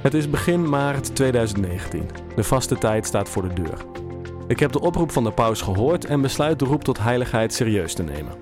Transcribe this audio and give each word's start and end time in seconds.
Het 0.00 0.14
is 0.14 0.30
begin 0.30 0.68
maart 0.68 1.14
2019. 1.14 2.08
De 2.36 2.44
vaste 2.44 2.78
tijd 2.78 3.06
staat 3.06 3.28
voor 3.28 3.48
de 3.48 3.62
deur. 3.62 3.84
Ik 4.48 4.58
heb 4.58 4.72
de 4.72 4.80
oproep 4.80 5.10
van 5.12 5.24
de 5.24 5.30
paus 5.30 5.60
gehoord 5.60 6.04
en 6.04 6.20
besluit 6.20 6.58
de 6.58 6.64
roep 6.64 6.84
tot 6.84 6.98
heiligheid 6.98 7.54
serieus 7.54 7.94
te 7.94 8.02
nemen. 8.02 8.32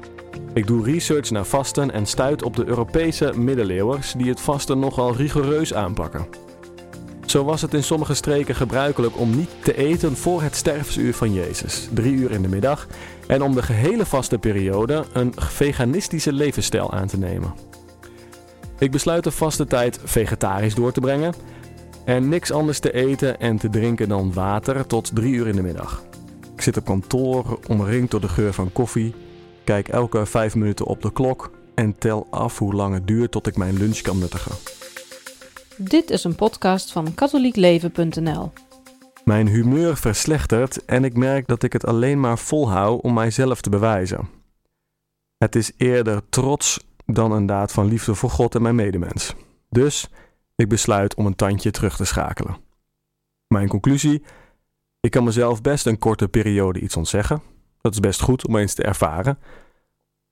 Ik 0.55 0.67
doe 0.67 0.85
research 0.85 1.31
naar 1.31 1.45
vasten 1.45 1.91
en 1.91 2.07
stuit 2.07 2.43
op 2.43 2.57
de 2.57 2.67
Europese 2.67 3.33
middeleeuwers 3.37 4.13
die 4.13 4.29
het 4.29 4.41
vasten 4.41 4.79
nogal 4.79 5.15
rigoureus 5.15 5.75
aanpakken. 5.75 6.27
Zo 7.27 7.45
was 7.45 7.63
het 7.63 7.75
in 7.75 7.85
sommige 7.85 8.15
streken 8.15 8.55
gebruikelijk 8.55 9.19
om 9.19 9.37
niet 9.37 9.51
te 9.63 9.77
eten 9.77 10.17
voor 10.17 10.43
het 10.43 10.57
sterfsuur 10.57 11.15
van 11.15 11.33
Jezus, 11.33 11.89
drie 11.93 12.15
uur 12.15 12.31
in 12.31 12.43
de 12.43 12.49
middag, 12.49 12.87
en 13.27 13.43
om 13.43 13.55
de 13.55 13.63
gehele 13.63 14.07
vaste 14.07 14.39
periode 14.39 15.05
een 15.13 15.33
veganistische 15.37 16.33
levensstijl 16.33 16.93
aan 16.93 17.07
te 17.07 17.19
nemen. 17.19 17.68
Ik 18.79 18.91
besluit 18.91 19.25
de 19.25 19.31
vaste 19.31 19.65
tijd 19.65 19.99
vegetarisch 20.05 20.75
door 20.75 20.93
te 20.93 21.01
brengen 21.01 21.35
en 22.05 22.29
niks 22.29 22.53
anders 22.53 22.79
te 22.79 22.93
eten 22.93 23.41
en 23.41 23.57
te 23.57 23.71
drinken 23.71 24.09
dan 24.09 24.33
water 24.33 24.87
tot 24.87 25.15
drie 25.15 25.35
uur 25.35 25.47
in 25.47 25.57
de 25.57 25.63
middag. 25.63 26.03
Ik 26.55 26.63
zit 26.63 26.77
op 26.77 26.85
kantoor, 26.85 27.59
omringd 27.69 28.11
door 28.11 28.21
de 28.21 28.29
geur 28.29 28.53
van 28.53 28.73
koffie, 28.73 29.15
kijk 29.65 29.89
elke 29.89 30.27
vijf 30.27 30.55
minuten 30.55 30.87
op 30.87 31.03
de 31.03 31.13
klok 31.13 31.51
en 31.75 31.99
tel 31.99 32.27
af 32.31 32.59
hoe 32.59 32.75
lang 32.75 32.95
het 32.95 33.07
duurt 33.07 33.31
tot 33.31 33.47
ik 33.47 33.57
mijn 33.57 33.79
lunch 33.79 34.01
kan 34.01 34.19
nuttigen. 34.19 34.53
Dit 35.77 36.11
is 36.11 36.25
een 36.25 36.35
podcast 36.35 36.93
van 36.93 37.15
katholiekleven.nl. 37.15 38.53
Mijn 39.25 39.49
humeur 39.49 39.97
verslechtert 39.97 40.85
en 40.85 41.05
ik 41.05 41.17
merk 41.17 41.47
dat 41.47 41.63
ik 41.63 41.73
het 41.73 41.87
alleen 41.87 42.21
maar 42.21 42.39
volhoud 42.39 43.01
om 43.01 43.15
mijzelf 43.15 43.61
te 43.61 43.71
bewijzen. 43.71 44.29
Het 45.37 45.57
is 45.57 45.73
eerder 45.77 46.23
trots 46.29 46.88
dan 47.13 47.33
een 47.33 47.47
daad 47.47 47.73
van 47.73 47.89
liefde 47.89 48.15
voor 48.15 48.31
God 48.31 48.55
en 48.55 48.63
mijn 48.63 48.75
medemens. 48.75 49.35
Dus 49.69 50.11
ik 50.57 50.69
besluit 50.69 51.15
om 51.15 51.27
een 51.27 51.37
tandje 51.37 51.71
terug 51.71 51.97
te 51.97 52.05
schakelen. 52.05 52.57
Mijn 53.47 53.69
conclusie: 53.69 54.23
ik 55.01 55.11
kan 55.11 55.25
mezelf 55.25 55.61
best 55.61 55.87
een 55.87 55.99
korte 55.99 56.29
periode 56.29 56.81
iets 56.81 56.97
ontzeggen. 56.97 57.43
Dat 57.81 57.93
is 57.93 58.01
best 58.01 58.21
goed 58.21 58.47
om 58.47 58.57
eens 58.57 58.75
te 58.75 58.83
ervaren. 58.83 59.39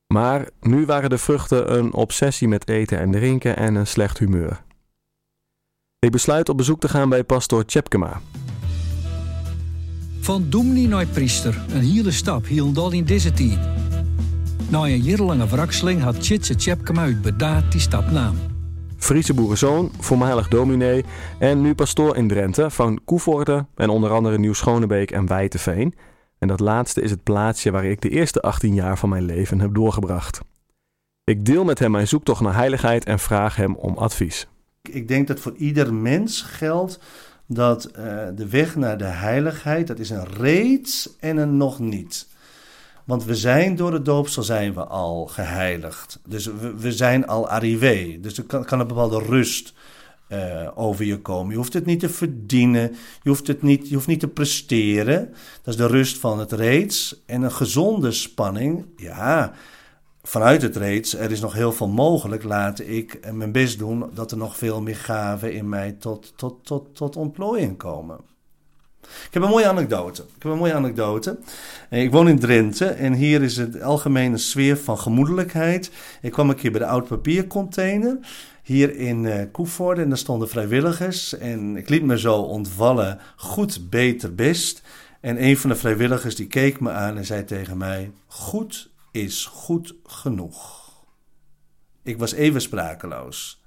Maar 0.07 0.49
nu 0.61 0.87
waren 0.87 1.11
de 1.11 1.19
vruchten 1.19 1.79
een 1.79 1.93
obsessie 1.93 2.49
met 2.49 2.69
eten 2.69 2.99
en 2.99 3.11
drinken 3.11 3.57
en 3.57 3.75
een 3.75 3.87
slecht 3.87 4.19
humeur. 4.19 4.65
Ik 5.99 6.11
besluit 6.11 6.49
op 6.49 6.57
bezoek 6.57 6.81
te 6.81 6.89
gaan 6.89 7.09
bij 7.09 7.25
pastoor 7.25 7.65
Tjepkema. 7.65 8.21
Van 10.21 10.51
doemnie 10.51 10.89
naar 10.89 11.07
priester, 11.07 11.65
een 11.69 11.83
hele 11.83 12.11
stap 12.11 12.47
hield 12.47 12.93
in 12.93 13.05
deze 13.05 13.33
tijd. 13.33 13.86
Na 14.71 14.83
een 14.83 15.03
jarenlange 15.03 15.47
wrakseling 15.47 16.03
had 16.03 16.23
Tjitse 16.23 16.55
Tjepkema 16.55 17.03
uit 17.03 17.23
bedaad 17.23 17.73
die 17.73 17.81
stap 17.81 18.11
naam. 18.11 18.37
Friese 18.97 19.35
boerenzoon, 19.35 19.91
voormalig 20.01 20.49
dominee 20.49 21.05
en 21.39 21.61
nu 21.61 21.75
pastoor 21.75 22.17
in 22.17 22.29
Drenthe 22.29 22.71
van 22.71 23.01
Koevoorde 23.05 23.67
en 23.75 23.89
onder 23.89 24.11
andere 24.11 24.39
Nieuw-Schonebeek 24.39 25.11
en 25.11 25.27
Wijteveen. 25.27 25.95
En 26.39 26.49
dat 26.49 26.61
laatste 26.61 27.01
is 27.01 27.11
het 27.11 27.23
plaatsje 27.23 27.71
waar 27.71 27.85
ik 27.85 28.01
de 28.01 28.09
eerste 28.09 28.41
18 28.41 28.75
jaar 28.75 28.99
van 28.99 29.09
mijn 29.09 29.25
leven 29.25 29.61
heb 29.61 29.75
doorgebracht. 29.75 30.41
Ik 31.25 31.45
deel 31.45 31.65
met 31.65 31.79
hem 31.79 31.91
mijn 31.91 32.09
zoektocht 32.09 32.41
naar 32.41 32.55
heiligheid 32.55 33.05
en 33.05 33.19
vraag 33.19 33.57
hem 33.57 33.75
om 33.75 33.97
advies. 33.97 34.49
Ik 34.83 35.09
denk 35.09 35.27
dat 35.27 35.41
voor 35.41 35.55
ieder 35.57 35.95
mens 35.95 36.43
geldt 36.43 37.01
dat 37.47 37.87
uh, 37.87 37.95
de 38.35 38.49
weg 38.49 38.77
naar 38.77 38.99
de 38.99 39.05
heiligheid, 39.05 39.87
dat 39.87 39.99
is 39.99 40.11
een 40.11 40.27
reeds 40.27 41.17
en 41.19 41.37
een 41.37 41.57
nog 41.57 41.79
niet. 41.79 42.27
Want 43.07 43.25
we 43.25 43.35
zijn 43.35 43.77
door 43.77 43.93
het 43.93 44.05
doopsel 44.05 44.43
zijn 44.43 44.75
we 44.75 44.85
al 44.85 45.27
geheiligd. 45.27 46.21
Dus 46.29 46.47
we, 46.47 46.75
we 46.77 46.93
zijn 46.93 47.27
al 47.27 47.49
arrivé. 47.49 48.19
Dus 48.21 48.39
er 48.39 48.45
kan, 48.45 48.65
kan 48.65 48.81
een 48.81 48.87
bepaalde 48.87 49.19
rust 49.19 49.75
uh, 50.29 50.69
over 50.75 51.05
je 51.05 51.21
komen. 51.21 51.51
Je 51.51 51.57
hoeft 51.57 51.73
het 51.73 51.87
niet 51.87 52.01
te 52.01 52.09
verdienen. 52.09 52.97
Je 53.23 53.29
hoeft, 53.29 53.47
het 53.47 53.63
niet, 53.63 53.89
je 53.89 53.95
hoeft 53.95 54.07
niet 54.07 54.21
te 54.21 54.29
presteren. 54.29 55.35
Dat 55.63 55.75
is 55.75 55.77
de 55.77 55.87
rust 55.87 56.19
van 56.19 56.39
het 56.39 56.53
reeds. 56.53 57.23
En 57.27 57.43
een 57.43 57.53
gezonde 57.53 58.13
spanning. 58.13 58.87
Ja, 58.97 59.53
vanuit 60.23 60.63
het 60.63 60.77
reeds. 60.77 61.15
Er 61.15 61.31
is 61.31 61.41
nog 61.41 61.53
heel 61.53 61.73
veel 61.73 61.89
mogelijk. 61.89 62.43
Laat 62.43 62.81
ik 62.81 63.33
mijn 63.33 63.53
best 63.53 63.79
doen 63.79 64.11
dat 64.15 64.31
er 64.31 64.37
nog 64.37 64.57
veel 64.57 64.83
meer 64.83 64.97
gaven 64.97 65.55
in 65.55 65.69
mij 65.69 65.93
tot, 65.93 66.33
tot, 66.37 66.65
tot, 66.65 66.95
tot 66.95 67.17
ontplooiing 67.17 67.77
komen. 67.77 68.19
Ik 69.27 69.35
heb 69.35 69.43
een 69.43 69.49
mooie 69.49 69.69
anekdote. 69.69 70.23
Ik 70.23 70.43
heb 70.43 70.53
een 70.53 70.59
mooie 70.59 70.75
anekdote. 70.75 71.39
Eh, 71.91 72.03
ik 72.03 72.11
woon 72.11 72.29
in 72.29 72.39
Drenthe 72.39 72.87
en 72.87 73.13
hier 73.13 73.43
is 73.43 73.57
het 73.57 73.83
algemene 73.83 74.39
sfeer 74.39 74.77
van 74.77 74.99
gemoedelijkheid. 74.99 75.91
Ik 76.23 76.33
kwam 76.33 76.51
een 76.51 76.57
keer 76.57 76.71
bij 76.71 76.81
de 76.81 76.87
oud 76.87 77.09
papiercontainer 77.09 78.19
hier 78.63 78.97
in 78.97 79.25
uh, 79.25 79.43
Koevoorde 79.53 80.03
en 80.03 80.09
daar 80.09 80.19
stonden 80.19 80.49
vrijwilligers. 80.49 81.39
En 81.39 81.77
ik 81.77 81.89
liet 81.89 82.03
me 82.03 82.19
zo 82.19 82.37
ontvallen, 82.37 83.21
goed, 83.37 83.91
beter, 83.91 84.35
best. 84.35 84.83
En 85.21 85.43
een 85.45 85.57
van 85.57 85.71
de 85.71 85.77
vrijwilligers 85.77 86.35
die 86.35 86.47
keek 86.47 86.81
me 86.81 86.91
aan 86.91 87.17
en 87.17 87.25
zei 87.25 87.45
tegen 87.45 87.77
mij: 87.77 88.11
Goed 88.27 88.91
is 89.11 89.45
goed 89.45 89.95
genoeg. 90.05 90.91
Ik 92.03 92.19
was 92.19 92.33
even 92.33 92.61
sprakeloos. 92.61 93.65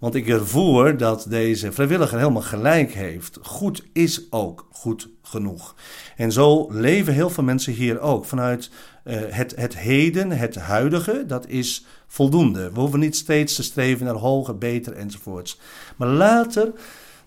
Want 0.00 0.14
ik 0.14 0.28
ervoer 0.28 0.96
dat 0.96 1.26
deze 1.28 1.72
vrijwilliger 1.72 2.18
helemaal 2.18 2.42
gelijk 2.42 2.92
heeft. 2.92 3.38
Goed 3.42 3.84
is 3.92 4.32
ook 4.32 4.68
goed 4.72 5.08
genoeg. 5.22 5.74
En 6.16 6.32
zo 6.32 6.66
leven 6.70 7.14
heel 7.14 7.30
veel 7.30 7.44
mensen 7.44 7.72
hier 7.72 8.00
ook. 8.00 8.24
Vanuit 8.24 8.70
uh, 9.04 9.20
het, 9.28 9.56
het 9.56 9.76
heden, 9.76 10.30
het 10.30 10.54
huidige, 10.56 11.24
dat 11.26 11.48
is 11.48 11.86
voldoende. 12.06 12.72
We 12.72 12.80
hoeven 12.80 13.00
niet 13.00 13.16
steeds 13.16 13.54
te 13.54 13.62
streven 13.62 14.06
naar 14.06 14.14
hoger, 14.14 14.58
beter 14.58 14.92
enzovoorts. 14.92 15.60
Maar 15.96 16.08
later 16.08 16.72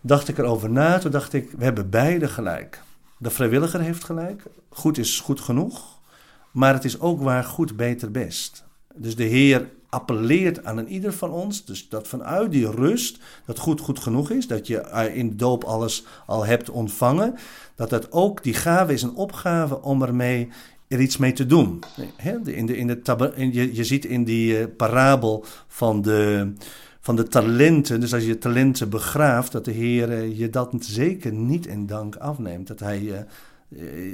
dacht 0.01 0.27
ik 0.27 0.37
erover 0.37 0.69
na. 0.69 0.97
Toen 0.97 1.11
dacht 1.11 1.33
ik, 1.33 1.51
we 1.57 1.63
hebben 1.63 1.89
beide 1.89 2.27
gelijk. 2.27 2.81
De 3.17 3.29
vrijwilliger 3.29 3.79
heeft 3.79 4.03
gelijk. 4.03 4.43
Goed 4.69 4.97
is 4.97 5.19
goed 5.19 5.39
genoeg. 5.39 5.99
Maar 6.51 6.73
het 6.73 6.85
is 6.85 6.99
ook 6.99 7.21
waar 7.21 7.43
goed, 7.43 7.75
beter, 7.75 8.11
best. 8.11 8.63
Dus 8.95 9.15
de 9.15 9.23
Heer 9.23 9.69
appelleert 9.93 10.65
aan 10.65 10.77
een 10.77 10.87
ieder 10.87 11.13
van 11.13 11.31
ons. 11.31 11.65
Dus 11.65 11.89
dat 11.89 12.07
vanuit 12.07 12.51
die 12.51 12.71
rust, 12.71 13.19
dat 13.45 13.59
goed 13.59 13.81
goed 13.81 13.99
genoeg 13.99 14.29
is, 14.29 14.47
dat 14.47 14.67
je 14.67 15.11
in 15.13 15.29
de 15.29 15.35
doop 15.35 15.63
alles 15.63 16.05
al 16.25 16.45
hebt 16.45 16.69
ontvangen, 16.69 17.35
dat 17.75 17.89
dat 17.89 18.11
ook, 18.11 18.43
die 18.43 18.53
gave 18.53 18.93
is 18.93 19.01
een 19.01 19.15
opgave 19.15 19.81
om 19.81 20.03
ermee 20.03 20.49
er 20.87 20.99
iets 20.99 21.17
mee 21.17 21.33
te 21.33 21.45
doen. 21.45 21.83
In 22.17 22.43
de, 22.43 22.77
in 22.77 22.87
de, 22.87 23.31
in, 23.35 23.53
je, 23.53 23.83
ziet 23.83 24.05
in 24.05 24.23
die 24.23 24.59
uh, 24.59 24.65
parabel 24.77 25.45
van 25.67 26.01
de, 26.01 26.53
van 26.99 27.15
de 27.15 27.27
talenten, 27.27 27.99
dus 27.99 28.13
als 28.13 28.25
je 28.25 28.37
talenten 28.37 28.89
begraaft, 28.89 29.51
dat 29.51 29.65
de 29.65 29.71
Heer 29.71 30.09
uh, 30.09 30.37
je 30.37 30.49
dat 30.49 30.73
zeker 30.79 31.33
niet 31.33 31.65
in 31.65 31.85
dank 31.85 32.15
afneemt. 32.15 32.67
Dat 32.67 32.79
Hij 32.79 33.25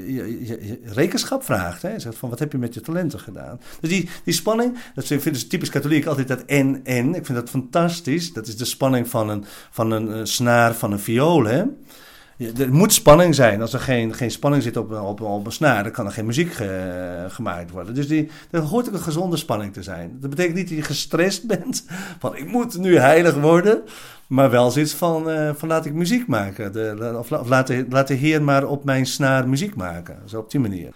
je, 0.07 0.45
je, 0.45 0.79
rekenschap 0.83 1.43
vraagt. 1.43 1.81
Hè? 1.81 1.99
Zegt 1.99 2.17
van 2.17 2.29
wat 2.29 2.39
heb 2.39 2.51
je 2.51 2.57
met 2.57 2.73
je 2.73 2.81
talenten 2.81 3.19
gedaan? 3.19 3.59
Dus 3.79 3.89
die, 3.89 4.09
die 4.23 4.33
spanning, 4.33 4.77
dat 4.95 5.05
vind 5.05 5.25
ik 5.25 5.33
dus 5.33 5.47
typisch 5.47 5.69
katholiek 5.69 6.05
altijd 6.05 6.27
dat 6.27 6.43
en 6.45 6.81
en. 6.83 7.15
Ik 7.15 7.25
vind 7.25 7.37
dat 7.37 7.49
fantastisch. 7.49 8.33
Dat 8.33 8.47
is 8.47 8.57
de 8.57 8.65
spanning 8.65 9.07
van 9.07 9.29
een, 9.29 9.45
van 9.71 9.91
een 9.91 10.27
snaar 10.27 10.75
van 10.75 10.91
een 10.91 10.99
viool. 10.99 11.43
Hè? 11.43 11.63
Er 12.57 12.73
moet 12.73 12.93
spanning 12.93 13.35
zijn. 13.35 13.61
Als 13.61 13.73
er 13.73 13.79
geen, 13.79 14.13
geen 14.13 14.31
spanning 14.31 14.63
zit 14.63 14.77
op, 14.77 14.91
op, 14.91 15.21
op 15.21 15.45
een 15.45 15.51
snaar, 15.51 15.83
dan 15.83 15.91
kan 15.91 16.05
er 16.05 16.11
geen 16.11 16.25
muziek 16.25 16.57
gemaakt 17.27 17.71
worden. 17.71 17.93
Dus 17.93 18.07
die, 18.07 18.29
er 18.51 18.61
hoort 18.61 18.87
ook 18.87 18.93
een 18.93 18.99
gezonde 18.99 19.37
spanning 19.37 19.73
te 19.73 19.83
zijn. 19.83 20.17
Dat 20.19 20.29
betekent 20.29 20.55
niet 20.55 20.67
dat 20.67 20.77
je 20.77 20.83
gestrest 20.83 21.47
bent 21.57 21.85
van 22.19 22.35
ik 22.35 22.51
moet 22.51 22.77
nu 22.77 22.97
heilig 22.97 23.35
worden. 23.35 23.83
Maar 24.27 24.49
wel 24.49 24.71
zoiets 24.71 24.93
van, 24.93 25.29
uh, 25.29 25.53
van 25.53 25.67
laat 25.67 25.85
ik 25.85 25.93
muziek 25.93 26.27
maken. 26.27 26.71
De, 26.71 27.15
of, 27.19 27.29
laat, 27.47 27.67
de, 27.67 27.85
laat 27.89 28.07
de 28.07 28.13
Heer 28.13 28.43
maar 28.43 28.67
op 28.67 28.83
mijn 28.83 29.05
snaar 29.05 29.47
muziek 29.47 29.75
maken. 29.75 30.17
Zo 30.25 30.39
op 30.39 30.51
die 30.51 30.59
manier. 30.59 30.91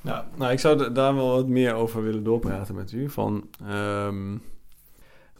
Nou, 0.00 0.24
nou 0.34 0.52
ik 0.52 0.58
zou 0.58 0.92
daar 0.92 1.14
wel 1.14 1.30
wat 1.30 1.46
meer 1.46 1.74
over 1.74 2.02
willen 2.02 2.24
doorpraten 2.24 2.74
met 2.74 2.92
u. 2.92 3.10
Van, 3.10 3.44
um, 3.70 4.42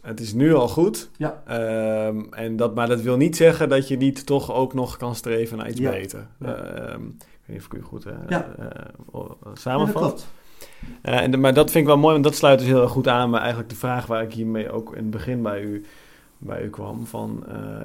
het 0.05 0.19
is 0.19 0.33
nu 0.33 0.53
al 0.53 0.67
goed. 0.67 1.09
Ja. 1.17 1.43
Um, 2.07 2.33
en 2.33 2.55
dat, 2.55 2.75
maar 2.75 2.87
dat 2.87 3.01
wil 3.01 3.17
niet 3.17 3.35
zeggen 3.35 3.69
dat 3.69 3.87
je 3.87 3.97
niet 3.97 4.25
toch 4.25 4.53
ook 4.53 4.73
nog 4.73 4.97
kan 4.97 5.15
streven 5.15 5.57
naar 5.57 5.69
iets 5.69 5.79
ja. 5.79 5.91
beter. 5.91 6.27
Ja. 6.39 6.93
Um, 6.93 7.15
ik 7.19 7.25
weet 7.45 7.47
niet 7.47 7.57
of 7.57 7.65
ik 7.65 7.73
u 7.73 7.81
goed 7.81 8.05
uh, 8.05 8.13
ja. 8.27 8.55
uh, 8.59 9.21
samenvat. 9.53 10.27
Uh, 11.03 11.21
en, 11.21 11.39
maar 11.39 11.53
dat 11.53 11.71
vind 11.71 11.83
ik 11.83 11.89
wel 11.89 11.99
mooi, 11.99 12.13
want 12.13 12.23
dat 12.23 12.35
sluit 12.35 12.59
dus 12.59 12.67
heel 12.67 12.81
erg 12.81 12.91
goed 12.91 13.07
aan 13.07 13.31
bij 13.31 13.39
eigenlijk 13.39 13.69
de 13.69 13.75
vraag 13.75 14.05
waar 14.05 14.23
ik 14.23 14.33
hiermee 14.33 14.71
ook 14.71 14.91
in 14.91 15.01
het 15.01 15.09
begin 15.09 15.41
bij 15.41 15.61
u 15.61 15.85
bij 16.37 16.63
u 16.63 16.69
kwam. 16.69 17.05
Van 17.05 17.43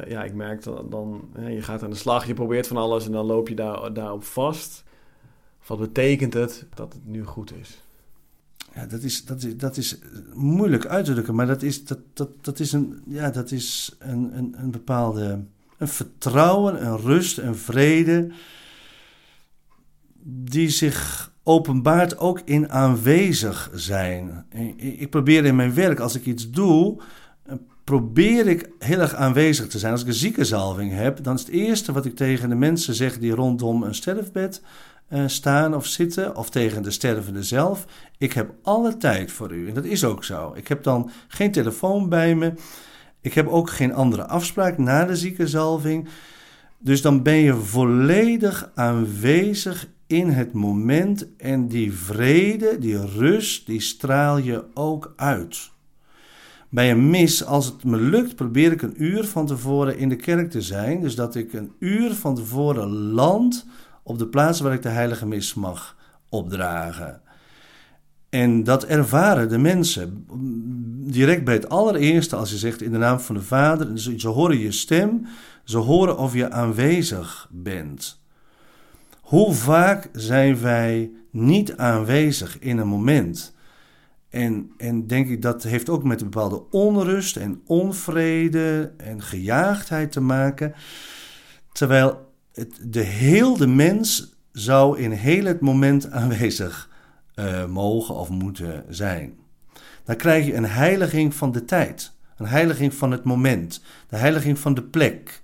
ja, 0.09 0.25
ik 0.25 0.35
merk 0.35 0.63
dat 0.63 0.91
dan, 0.91 1.29
je 1.49 1.63
gaat 1.63 1.83
aan 1.83 1.91
de 1.91 1.97
slag, 1.97 2.27
je 2.27 2.35
probeert 2.35 2.67
van 2.67 2.77
alles 2.77 3.07
en 3.07 3.13
dan 3.13 3.27
loop 3.27 3.49
je 3.49 3.55
daar, 3.55 3.93
daarop 3.93 4.25
vast. 4.25 4.85
Wat 5.67 5.79
betekent 5.79 6.35
het 6.35 6.67
dat 6.75 6.93
het 6.93 7.07
nu 7.07 7.25
goed 7.25 7.53
is? 7.61 7.83
Ja, 8.81 8.87
dat 8.87 9.03
is, 9.03 9.25
dat 9.25 9.43
is, 9.43 9.57
dat 9.57 9.77
is 9.77 9.99
moeilijk 10.35 10.87
uit 10.87 11.05
te 11.05 11.13
drukken, 11.13 11.35
maar 11.35 11.47
dat 11.47 11.63
is, 11.63 11.85
dat, 11.85 11.99
dat, 12.13 12.45
dat 12.45 12.61
is, 12.61 12.73
een, 12.73 13.03
ja, 13.07 13.31
dat 13.31 13.51
is 13.51 13.97
een, 13.99 14.37
een, 14.37 14.55
een 14.59 14.71
bepaalde 14.71 15.45
een 15.79 15.89
vertrouwen, 15.89 16.87
een 16.87 16.99
rust, 16.99 17.39
een 17.39 17.57
vrede, 17.57 18.31
die 20.23 20.69
zich 20.69 21.33
openbaart 21.43 22.19
ook 22.19 22.41
in 22.45 22.71
aanwezig 22.71 23.71
zijn. 23.75 24.47
Ik 24.77 25.11
probeer 25.11 25.45
in 25.45 25.57
mijn 25.57 25.75
werk, 25.75 26.01
als 26.01 26.15
ik 26.15 26.27
iets 26.27 26.51
doe, 26.51 27.01
probeer 27.85 28.47
ik 28.47 28.71
heel 28.79 29.01
erg 29.01 29.15
aanwezig 29.15 29.67
te 29.67 29.79
zijn. 29.79 29.93
Als 29.93 30.03
ik 30.03 30.07
een 30.07 30.15
ziekenzalving 30.15 30.93
heb, 30.93 31.23
dan 31.23 31.35
is 31.35 31.41
het 31.41 31.51
eerste 31.51 31.93
wat 31.93 32.05
ik 32.05 32.17
tegen 32.17 32.49
de 32.49 32.55
mensen 32.55 32.95
zeg 32.95 33.19
die 33.19 33.33
rondom 33.33 33.83
een 33.83 33.95
sterfbed 33.95 34.63
uh, 35.11 35.23
staan 35.27 35.75
of 35.75 35.87
zitten, 35.87 36.37
of 36.37 36.51
tegen 36.51 36.83
de 36.83 36.91
stervende 36.91 37.43
zelf. 37.43 37.87
Ik 38.19 38.33
heb 38.33 38.55
alle 38.63 38.97
tijd 38.97 39.33
voor 39.33 39.53
u. 39.53 39.69
En 39.69 39.75
dat 39.75 39.85
is 39.85 40.05
ook 40.05 40.25
zo. 40.25 40.53
Ik 40.55 40.69
heb 40.69 40.83
dan 40.83 41.11
geen 41.29 41.53
telefoon 41.53 42.09
bij 42.09 42.35
me. 42.35 42.53
Ik 43.21 43.35
heb 43.35 43.49
ook 43.49 43.71
geen 43.71 43.95
andere 43.95 44.27
afspraak 44.27 44.79
na 44.79 45.05
de 45.05 45.17
ziekenzalving. 45.17 46.09
Dus 46.79 47.03
dan 47.03 47.23
ben 47.23 47.37
je 47.37 47.55
volledig 47.55 48.71
aanwezig 48.75 49.89
in 50.07 50.29
het 50.29 50.53
moment 50.53 51.37
en 51.37 51.69
die 51.69 51.93
vrede, 51.93 52.79
die 52.79 53.07
rust, 53.07 53.67
die 53.67 53.81
straal 53.81 54.39
je 54.39 54.65
ook 54.75 55.13
uit. 55.17 55.71
Bij 56.69 56.91
een 56.91 57.11
mis, 57.11 57.45
als 57.45 57.67
het 57.67 57.85
me 57.85 57.97
lukt, 57.97 58.35
probeer 58.35 58.73
ik 58.73 58.83
een 58.83 59.03
uur 59.03 59.25
van 59.25 59.47
tevoren 59.47 59.99
in 59.99 60.09
de 60.09 60.17
kerk 60.17 60.51
te 60.51 60.63
zijn. 60.63 61.01
Dus 61.01 61.15
dat 61.15 61.35
ik 61.35 61.53
een 61.53 61.73
uur 61.79 62.15
van 62.15 62.35
tevoren 62.35 62.89
land 62.91 63.67
op 64.03 64.19
de 64.19 64.27
plaats 64.27 64.61
waar 64.61 64.73
ik 64.73 64.83
de 64.83 64.89
heilige 64.89 65.27
mis 65.27 65.55
mag 65.55 65.97
opdragen. 66.29 67.21
En 68.31 68.65
dat 68.65 68.85
ervaren 68.85 69.49
de 69.49 69.59
mensen 69.59 70.27
direct 71.13 71.45
bij 71.45 71.55
het 71.55 71.69
allereerste, 71.69 72.37
als 72.37 72.51
je 72.51 72.57
zegt 72.57 72.83
in 72.83 72.93
de 72.93 72.99
naam 72.99 73.21
van 73.21 73.35
de 73.35 73.43
Vader. 73.43 73.99
Ze 73.99 74.29
horen 74.29 74.59
je 74.59 74.73
stem, 74.73 75.27
ze 75.65 75.79
horen 75.79 76.19
of 76.19 76.35
je 76.35 76.51
aanwezig 76.51 77.49
bent. 77.51 78.21
Hoe 79.21 79.53
vaak 79.53 80.09
zijn 80.13 80.61
wij 80.61 81.11
niet 81.31 81.77
aanwezig 81.77 82.59
in 82.59 82.79
een 82.79 82.89
moment? 82.89 83.55
En, 84.29 84.71
en 84.77 85.07
denk 85.07 85.29
ik 85.29 85.43
dat 85.43 85.63
heeft 85.63 85.89
ook 85.89 86.05
met 86.05 86.21
een 86.21 86.31
bepaalde 86.31 86.63
onrust 86.71 87.37
en 87.37 87.61
onvrede 87.67 88.93
en 88.97 89.23
gejaagdheid 89.23 90.13
te 90.13 90.21
maken. 90.21 90.75
Terwijl 91.73 92.30
het, 92.53 92.79
de 92.83 93.01
hele 93.01 93.67
mens 93.67 94.35
zou 94.53 94.99
in 94.99 95.11
heel 95.11 95.45
het 95.45 95.61
moment 95.61 96.11
aanwezig 96.11 96.89
uh, 97.35 97.67
mogen 97.67 98.15
of 98.15 98.29
moeten 98.29 98.85
zijn. 98.89 99.39
Dan 100.05 100.17
krijg 100.17 100.47
je 100.47 100.55
een 100.55 100.67
heiliging 100.67 101.35
van 101.35 101.53
de 101.53 101.65
tijd, 101.65 102.13
een 102.37 102.47
heiliging 102.47 102.95
van 102.95 103.11
het 103.11 103.25
moment, 103.25 103.83
de 104.09 104.17
heiliging 104.17 104.59
van 104.59 104.75
de 104.75 104.83
plek. 104.83 105.43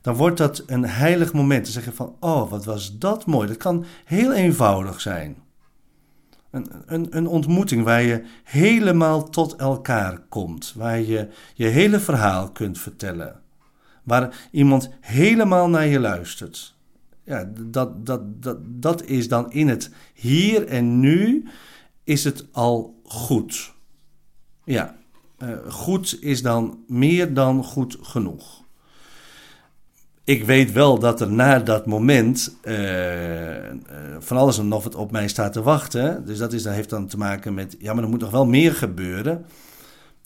Dan 0.00 0.14
wordt 0.14 0.38
dat 0.38 0.62
een 0.66 0.84
heilig 0.84 1.32
moment. 1.32 1.64
Dan 1.64 1.72
zeg 1.72 1.84
je 1.84 1.92
van, 1.92 2.16
oh, 2.20 2.50
wat 2.50 2.64
was 2.64 2.98
dat 2.98 3.26
mooi. 3.26 3.48
Dat 3.48 3.56
kan 3.56 3.84
heel 4.04 4.32
eenvoudig 4.32 5.00
zijn. 5.00 5.36
Een, 6.50 6.66
een, 6.86 7.16
een 7.16 7.26
ontmoeting 7.26 7.84
waar 7.84 8.02
je 8.02 8.24
helemaal 8.44 9.28
tot 9.28 9.56
elkaar 9.56 10.18
komt, 10.28 10.72
waar 10.76 11.00
je 11.00 11.28
je 11.54 11.66
hele 11.66 12.00
verhaal 12.00 12.50
kunt 12.50 12.78
vertellen, 12.78 13.41
waar 14.02 14.48
iemand 14.50 14.90
helemaal 15.00 15.68
naar 15.68 15.86
je 15.86 16.00
luistert 16.00 16.74
ja, 17.24 17.52
dat, 17.60 18.06
dat, 18.06 18.42
dat, 18.42 18.58
dat 18.62 19.04
is 19.04 19.28
dan 19.28 19.52
in 19.52 19.68
het 19.68 19.90
hier 20.14 20.66
en 20.66 21.00
nu 21.00 21.48
is 22.04 22.24
het 22.24 22.46
al 22.52 23.00
goed. 23.04 23.72
Ja, 24.64 24.96
uh, 25.38 25.48
goed 25.68 26.18
is 26.20 26.42
dan 26.42 26.84
meer 26.86 27.34
dan 27.34 27.64
goed 27.64 27.98
genoeg. 28.00 28.60
Ik 30.24 30.44
weet 30.44 30.72
wel 30.72 30.98
dat 30.98 31.20
er 31.20 31.32
na 31.32 31.58
dat 31.58 31.86
moment 31.86 32.56
uh, 32.62 33.64
uh, 33.64 33.72
van 34.18 34.36
alles 34.36 34.58
en 34.58 34.68
nog 34.68 34.84
wat 34.84 34.94
op 34.94 35.10
mij 35.10 35.28
staat 35.28 35.52
te 35.52 35.62
wachten. 35.62 36.24
Dus 36.26 36.38
dat, 36.38 36.52
is, 36.52 36.62
dat 36.62 36.74
heeft 36.74 36.90
dan 36.90 37.06
te 37.06 37.16
maken 37.16 37.54
met, 37.54 37.76
ja, 37.78 37.94
maar 37.94 38.02
er 38.02 38.08
moet 38.08 38.20
nog 38.20 38.30
wel 38.30 38.46
meer 38.46 38.74
gebeuren. 38.74 39.46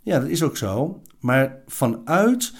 Ja, 0.02 0.20
dat 0.20 0.28
is 0.28 0.42
ook 0.42 0.56
zo. 0.56 1.02
Maar 1.20 1.58
vanuit 1.66 2.52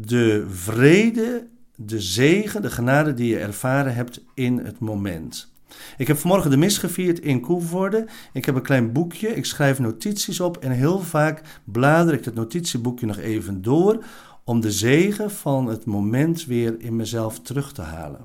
de 0.00 0.46
vrede 0.48 1.46
de 1.74 2.00
zegen, 2.00 2.62
de 2.62 2.70
genade 2.70 3.14
die 3.14 3.28
je 3.28 3.38
ervaren 3.38 3.94
hebt 3.94 4.24
in 4.34 4.58
het 4.58 4.78
moment. 4.78 5.52
Ik 5.96 6.06
heb 6.06 6.16
vanmorgen 6.16 6.50
de 6.50 6.56
mis 6.56 6.78
gevierd 6.78 7.18
in 7.18 7.40
Koevoorde. 7.40 8.06
Ik 8.32 8.44
heb 8.44 8.54
een 8.54 8.62
klein 8.62 8.92
boekje, 8.92 9.28
ik 9.28 9.44
schrijf 9.44 9.78
notities 9.78 10.40
op 10.40 10.56
en 10.56 10.70
heel 10.70 11.00
vaak 11.00 11.60
blader 11.64 12.14
ik 12.14 12.24
het 12.24 12.34
notitieboekje 12.34 13.06
nog 13.06 13.18
even 13.18 13.62
door 13.62 14.04
om 14.44 14.60
de 14.60 14.72
zegen 14.72 15.30
van 15.30 15.66
het 15.66 15.84
moment 15.84 16.44
weer 16.44 16.80
in 16.80 16.96
mezelf 16.96 17.40
terug 17.40 17.72
te 17.72 17.82
halen. 17.82 18.20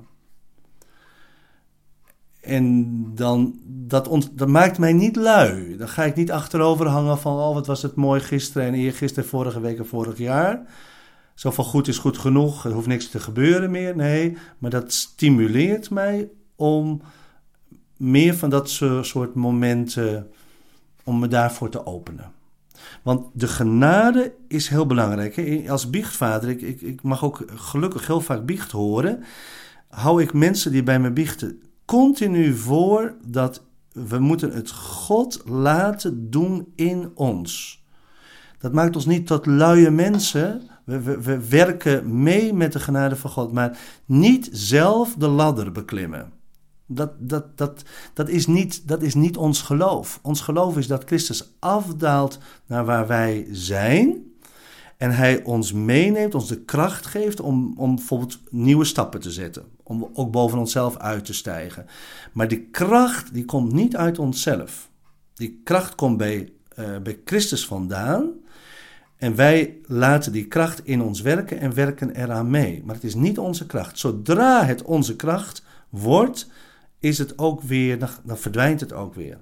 En 2.40 2.90
dan, 3.14 3.58
dat, 3.66 4.28
dat 4.32 4.48
maakt 4.48 4.78
mij 4.78 4.92
niet 4.92 5.16
lui. 5.16 5.76
Dan 5.76 5.88
ga 5.88 6.04
ik 6.04 6.14
niet 6.14 6.32
achterover 6.32 6.86
hangen 6.86 7.18
van, 7.18 7.38
oh 7.38 7.54
wat 7.54 7.66
was 7.66 7.82
het 7.82 7.94
mooi 7.94 8.20
gisteren 8.20 8.66
en 8.66 8.74
eergisteren, 8.74 9.28
vorige 9.28 9.60
week 9.60 9.78
en 9.78 9.86
vorig 9.86 10.18
jaar. 10.18 10.66
Zo 11.34 11.50
van 11.50 11.64
goed 11.64 11.88
is 11.88 11.98
goed 11.98 12.18
genoeg, 12.18 12.64
er 12.64 12.72
hoeft 12.72 12.86
niks 12.86 13.08
te 13.08 13.20
gebeuren 13.20 13.70
meer. 13.70 13.96
Nee, 13.96 14.36
maar 14.58 14.70
dat 14.70 14.92
stimuleert 14.92 15.90
mij 15.90 16.28
om 16.56 17.02
meer 17.96 18.34
van 18.34 18.50
dat 18.50 18.70
soort 19.00 19.34
momenten, 19.34 20.30
om 21.04 21.18
me 21.18 21.28
daarvoor 21.28 21.68
te 21.68 21.86
openen. 21.86 22.32
Want 23.02 23.26
de 23.32 23.48
genade 23.48 24.34
is 24.48 24.68
heel 24.68 24.86
belangrijk. 24.86 25.68
Als 25.68 25.90
biechtvader, 25.90 26.48
ik, 26.48 26.60
ik, 26.60 26.80
ik 26.80 27.02
mag 27.02 27.24
ook 27.24 27.44
gelukkig 27.54 28.06
heel 28.06 28.20
vaak 28.20 28.46
biecht 28.46 28.70
horen, 28.70 29.24
hou 29.88 30.22
ik 30.22 30.32
mensen 30.32 30.72
die 30.72 30.82
bij 30.82 31.00
me 31.00 31.10
biechten 31.10 31.62
continu 31.84 32.54
voor 32.54 33.14
dat 33.26 33.62
we 33.92 34.18
moeten 34.18 34.52
het 34.52 34.70
God 34.70 35.42
laten 35.44 36.30
doen 36.30 36.72
in 36.74 37.10
ons. 37.14 37.82
Dat 38.58 38.72
maakt 38.72 38.96
ons 38.96 39.06
niet 39.06 39.26
tot 39.26 39.46
luie 39.46 39.90
mensen, 39.90 40.62
we, 40.84 41.00
we, 41.00 41.20
we 41.20 41.48
werken 41.48 42.22
mee 42.22 42.52
met 42.52 42.72
de 42.72 42.80
genade 42.80 43.16
van 43.16 43.30
God, 43.30 43.52
maar 43.52 43.78
niet 44.04 44.48
zelf 44.52 45.14
de 45.18 45.28
ladder 45.28 45.72
beklimmen. 45.72 46.32
Dat, 46.86 47.12
dat, 47.18 47.58
dat, 47.58 47.82
dat, 48.12 48.28
is 48.28 48.46
niet, 48.46 48.88
dat 48.88 49.02
is 49.02 49.14
niet 49.14 49.36
ons 49.36 49.62
geloof. 49.62 50.18
Ons 50.22 50.40
geloof 50.40 50.76
is 50.76 50.86
dat 50.86 51.04
Christus 51.04 51.54
afdaalt 51.58 52.38
naar 52.66 52.84
waar 52.84 53.06
wij 53.06 53.46
zijn. 53.50 54.32
En 54.96 55.10
hij 55.10 55.42
ons 55.42 55.72
meeneemt, 55.72 56.34
ons 56.34 56.48
de 56.48 56.60
kracht 56.60 57.06
geeft 57.06 57.40
om, 57.40 57.74
om 57.76 57.94
bijvoorbeeld 57.94 58.38
nieuwe 58.50 58.84
stappen 58.84 59.20
te 59.20 59.30
zetten. 59.30 59.64
Om 59.82 60.10
ook 60.12 60.30
boven 60.30 60.58
onszelf 60.58 60.96
uit 60.96 61.24
te 61.24 61.34
stijgen. 61.34 61.86
Maar 62.32 62.48
die 62.48 62.68
kracht 62.70 63.34
die 63.34 63.44
komt 63.44 63.72
niet 63.72 63.96
uit 63.96 64.18
onszelf. 64.18 64.90
Die 65.34 65.60
kracht 65.64 65.94
komt 65.94 66.16
bij, 66.16 66.52
uh, 66.78 66.98
bij 66.98 67.20
Christus 67.24 67.66
vandaan. 67.66 68.30
En 69.16 69.34
wij 69.34 69.78
laten 69.86 70.32
die 70.32 70.46
kracht 70.46 70.84
in 70.84 71.02
ons 71.02 71.20
werken 71.20 71.60
en 71.60 71.74
werken 71.74 72.14
eraan 72.14 72.50
mee. 72.50 72.82
Maar 72.84 72.94
het 72.94 73.04
is 73.04 73.14
niet 73.14 73.38
onze 73.38 73.66
kracht. 73.66 73.98
Zodra 73.98 74.64
het 74.64 74.82
onze 74.82 75.16
kracht 75.16 75.64
wordt, 75.88 76.50
is 76.98 77.18
het 77.18 77.38
ook 77.38 77.62
weer, 77.62 77.98
dan, 77.98 78.38
verdwijnt 78.38 78.80
het 78.80 78.92
ook 78.92 79.14
weer. 79.14 79.38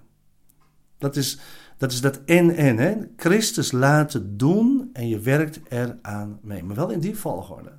Dat 0.99 1.17
is 1.17 1.39
dat, 1.83 1.93
is 1.93 2.01
dat 2.01 2.21
en-en. 2.25 2.79
Hè? 2.79 2.95
Christus 3.17 3.73
laten 3.73 4.37
doen 4.37 4.91
en 4.93 5.09
je 5.09 5.19
werkt 5.19 5.61
eraan 5.69 6.39
mee. 6.43 6.63
Maar 6.63 6.77
wel 6.77 6.91
in 6.91 7.01
die 7.01 7.17
volgorde. 7.17 7.73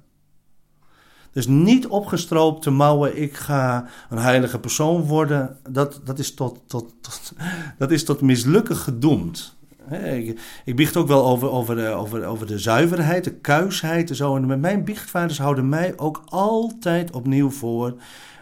Dus 1.32 1.48
niet 1.48 1.88
opgestroopt 1.88 2.62
te 2.62 2.70
mouwen, 2.70 3.22
ik 3.22 3.34
ga 3.36 3.88
een 4.10 4.18
heilige 4.18 4.60
persoon 4.60 5.02
worden. 5.02 5.58
Dat, 5.70 6.02
dat, 6.04 6.20
is, 6.20 6.34
tot, 6.34 6.60
tot, 6.68 6.94
tot, 7.02 7.34
dat 7.78 7.92
is 7.92 8.04
tot 8.04 8.22
mislukken 8.22 8.76
gedoemd. 8.76 9.56
Ik, 9.94 10.40
ik 10.66 10.76
biecht 10.76 10.98
ook 10.98 11.08
wel 11.08 11.26
over, 11.26 11.50
over, 11.50 11.76
de, 11.76 11.88
over, 11.88 12.26
over 12.26 12.48
de 12.48 12.60
zuiverheid, 12.60 13.24
de 13.24 13.34
kuisheid 13.34 14.10
en 14.10 14.16
zo. 14.16 14.36
En 14.36 14.60
mijn 14.60 14.84
biechtvaders 14.84 15.38
houden 15.38 15.70
mij 15.70 15.98
ook 15.98 16.24
altijd 16.26 17.12
opnieuw 17.12 17.50
voor. 17.50 18.02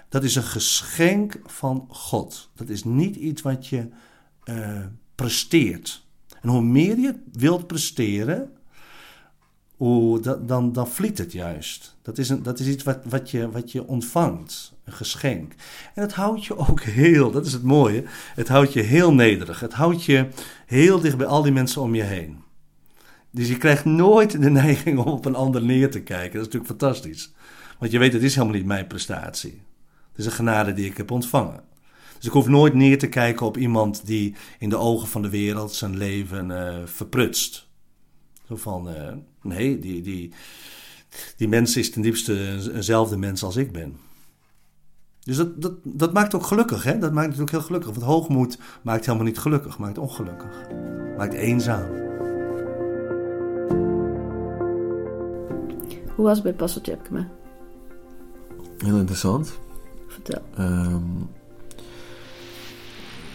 Dat 0.10 0.24
is 0.24 0.36
een 0.36 0.44
geschenk 0.44 1.40
van 1.46 1.86
God. 1.90 2.50
Dat 2.56 2.70
is 2.70 2.84
niet 2.84 3.16
iets 3.16 3.42
wat 3.42 3.68
je 3.68 3.88
uh, 4.46 4.80
presteert. 5.16 6.06
En 6.42 6.50
hoe 6.50 6.62
meer 6.62 7.00
je 7.00 7.16
wilt 7.32 7.68
presteren, 7.68 8.52
hoe, 9.76 10.20
dan, 10.46 10.72
dan 10.72 10.88
vliet 10.88 11.18
het 11.18 11.32
juist. 11.32 11.96
Dat 12.02 12.18
is, 12.18 12.30
een, 12.30 12.44
dat 12.44 12.60
is 12.60 12.68
iets 12.68 12.84
wat, 12.84 13.00
wat, 13.04 13.32
je, 13.32 13.52
wat 13.52 13.72
je 13.72 13.88
ontvangt, 13.88 14.71
een 14.84 14.94
geschenk. 14.94 15.54
En 15.94 16.02
het 16.02 16.14
houdt 16.14 16.46
je 16.46 16.58
ook 16.58 16.82
heel, 16.82 17.32
dat 17.32 17.46
is 17.46 17.54
het 17.54 17.64
mooie, 17.64 18.04
het 18.36 18.48
houdt 18.48 18.74
je 18.74 18.82
heel 18.82 19.14
nederig. 19.14 19.60
Het 19.60 19.74
houdt 19.74 20.04
je 20.04 20.28
heel 20.66 21.00
dicht 21.00 21.18
bij 21.18 21.28
al 21.28 21.42
die 21.42 21.52
mensen 21.52 21.82
om 21.82 21.96
je 21.96 22.04
heen. 22.04 22.40
Dus 23.32 23.48
je 23.48 23.58
krijgt 23.58 23.86
nooit 23.86 24.42
de 24.42 24.50
neiging 24.62 25.00
om 25.00 25.12
op 25.12 25.26
een 25.26 25.36
ander 25.36 25.64
neer 25.64 25.92
te 25.92 26.02
kijken. 26.02 26.40
Dat 26.40 26.48
is 26.48 26.54
natuurlijk 26.54 26.80
fantastisch. 26.80 27.34
Want 27.80 27.92
je 27.92 28.00
weet, 28.00 28.14
het 28.14 28.24
is 28.24 28.36
helemaal 28.36 28.56
niet 28.56 28.66
mijn 28.66 28.88
prestatie. 28.88 29.62
Het 30.10 30.20
is 30.20 30.26
een 30.26 30.32
genade 30.32 30.74
die 30.74 30.86
ik 30.86 30.98
heb 30.98 31.12
ontvangen. 31.12 31.64
Dus 32.16 32.26
ik 32.26 32.32
hoef 32.32 32.48
nooit 32.48 32.74
neer 32.74 32.98
te 32.98 33.08
kijken 33.08 33.46
op 33.46 33.58
iemand 33.58 34.06
die 34.06 34.36
in 34.60 34.70
de 34.70 34.78
ogen 34.78 35.08
van 35.08 35.22
de 35.22 35.30
wereld 35.30 35.74
zijn 35.74 35.98
leven 35.98 36.50
uh, 36.50 36.76
verprutst. 36.86 37.68
Zo 38.48 38.56
van, 38.56 38.90
uh, 38.90 39.14
nee, 39.42 39.80
die, 39.80 40.02
die, 40.02 40.34
die 41.38 41.48
mens 41.48 41.78
is 41.78 41.92
ten 41.92 42.02
diepste 42.02 42.60
eenzelfde 42.74 43.18
mens 43.18 43.44
als 43.44 43.56
ik 43.56 43.72
ben. 43.72 43.98
Dus 45.24 45.38
dat, 45.38 45.62
dat, 45.62 45.74
dat 45.84 46.14
maakt 46.14 46.36
ook 46.36 46.46
gelukkig, 46.46 46.84
hè? 46.84 46.98
Dat 46.98 47.12
maakt 47.12 47.28
natuurlijk 47.28 47.52
heel 47.52 47.62
gelukkig. 47.62 47.92
Want 47.92 48.04
hoogmoed 48.04 48.58
maakt 48.82 49.06
helemaal 49.06 49.28
niet 49.28 49.40
gelukkig, 49.40 49.78
maakt 49.78 49.98
ongelukkig. 49.98 50.68
Maakt 51.18 51.34
eenzaam. 51.34 51.90
Hoe 56.16 56.26
was 56.26 56.34
het 56.34 56.44
bij 56.44 56.54
Pastor 56.54 56.82
Tjepkema? 56.82 57.28
Heel 58.78 58.98
interessant. 58.98 59.60
Vertel. 60.08 60.42
Ehm, 60.56 61.18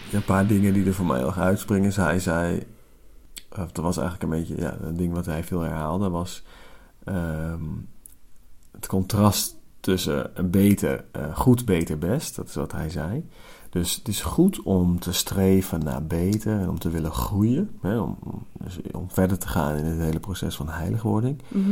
ja, 0.09 0.17
een 0.17 0.23
paar 0.25 0.47
dingen 0.47 0.73
die 0.73 0.85
er 0.85 0.93
voor 0.93 1.05
mij 1.05 1.17
heel 1.17 1.27
erg 1.27 1.39
uitspringen. 1.39 1.93
Hij 1.93 2.19
zei, 2.19 2.63
of 3.49 3.71
dat 3.71 3.83
was 3.83 3.97
eigenlijk 3.97 4.23
een 4.23 4.39
beetje 4.39 4.61
ja, 4.61 4.77
een 4.81 4.97
ding 4.97 5.13
wat 5.13 5.25
hij 5.25 5.43
veel 5.43 5.61
herhaalde, 5.61 6.09
was 6.09 6.43
ehm, 7.03 7.63
het 8.71 8.87
contrast 8.87 9.55
tussen 9.87 10.31
beter, 10.51 11.05
eh, 11.11 11.35
goed, 11.35 11.65
beter, 11.65 11.97
best. 11.97 12.35
Dat 12.35 12.47
is 12.47 12.55
wat 12.55 12.71
hij 12.71 12.89
zei. 12.89 13.29
Dus 13.69 13.95
het 13.95 14.07
is 14.07 14.21
goed 14.21 14.61
om 14.61 14.99
te 14.99 15.13
streven 15.13 15.83
naar 15.83 16.03
beter 16.03 16.59
en 16.59 16.69
om 16.69 16.79
te 16.79 16.89
willen 16.89 17.11
groeien. 17.11 17.69
Hè, 17.81 17.99
om, 17.99 18.17
dus 18.53 18.79
om 18.91 19.05
verder 19.09 19.37
te 19.37 19.47
gaan 19.47 19.75
in 19.75 19.85
het 19.85 19.99
hele 19.99 20.19
proces 20.19 20.55
van 20.55 20.69
heiligwording. 20.69 21.41
Mhm. 21.47 21.71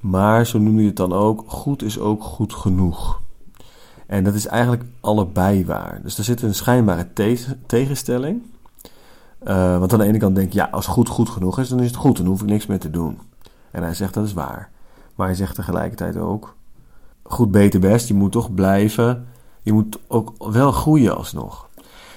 Maar 0.00 0.46
zo 0.46 0.58
noem 0.58 0.78
je 0.78 0.86
het 0.86 0.96
dan 0.96 1.12
ook, 1.12 1.44
goed 1.46 1.82
is 1.82 1.98
ook 1.98 2.22
goed 2.22 2.52
genoeg. 2.52 3.20
En 4.06 4.24
dat 4.24 4.34
is 4.34 4.46
eigenlijk 4.46 4.84
allebei 5.00 5.64
waar. 5.64 6.00
Dus 6.02 6.18
er 6.18 6.24
zit 6.24 6.42
een 6.42 6.54
schijnbare 6.54 7.12
te- 7.12 7.56
tegenstelling. 7.66 8.42
Uh, 9.44 9.78
want 9.78 9.92
aan 9.92 9.98
de 9.98 10.04
ene 10.04 10.18
kant 10.18 10.34
denk 10.34 10.52
je, 10.52 10.58
ja, 10.58 10.68
als 10.70 10.86
goed 10.86 11.08
goed 11.08 11.28
genoeg 11.28 11.58
is, 11.58 11.68
dan 11.68 11.80
is 11.80 11.86
het 11.86 11.96
goed, 11.96 12.16
dan 12.16 12.26
hoef 12.26 12.40
ik 12.40 12.48
niks 12.48 12.66
meer 12.66 12.80
te 12.80 12.90
doen. 12.90 13.18
En 13.70 13.82
hij 13.82 13.94
zegt, 13.94 14.14
dat 14.14 14.24
is 14.24 14.32
waar. 14.32 14.70
Maar 15.14 15.26
hij 15.26 15.36
zegt 15.36 15.54
tegelijkertijd 15.54 16.16
ook, 16.16 16.56
goed, 17.28 17.50
beter, 17.50 17.80
best, 17.80 18.08
je 18.08 18.14
moet 18.14 18.32
toch 18.32 18.54
blijven, 18.54 19.26
je 19.62 19.72
moet 19.72 19.98
ook 20.08 20.32
wel 20.52 20.72
groeien 20.72 21.16
alsnog. 21.16 21.68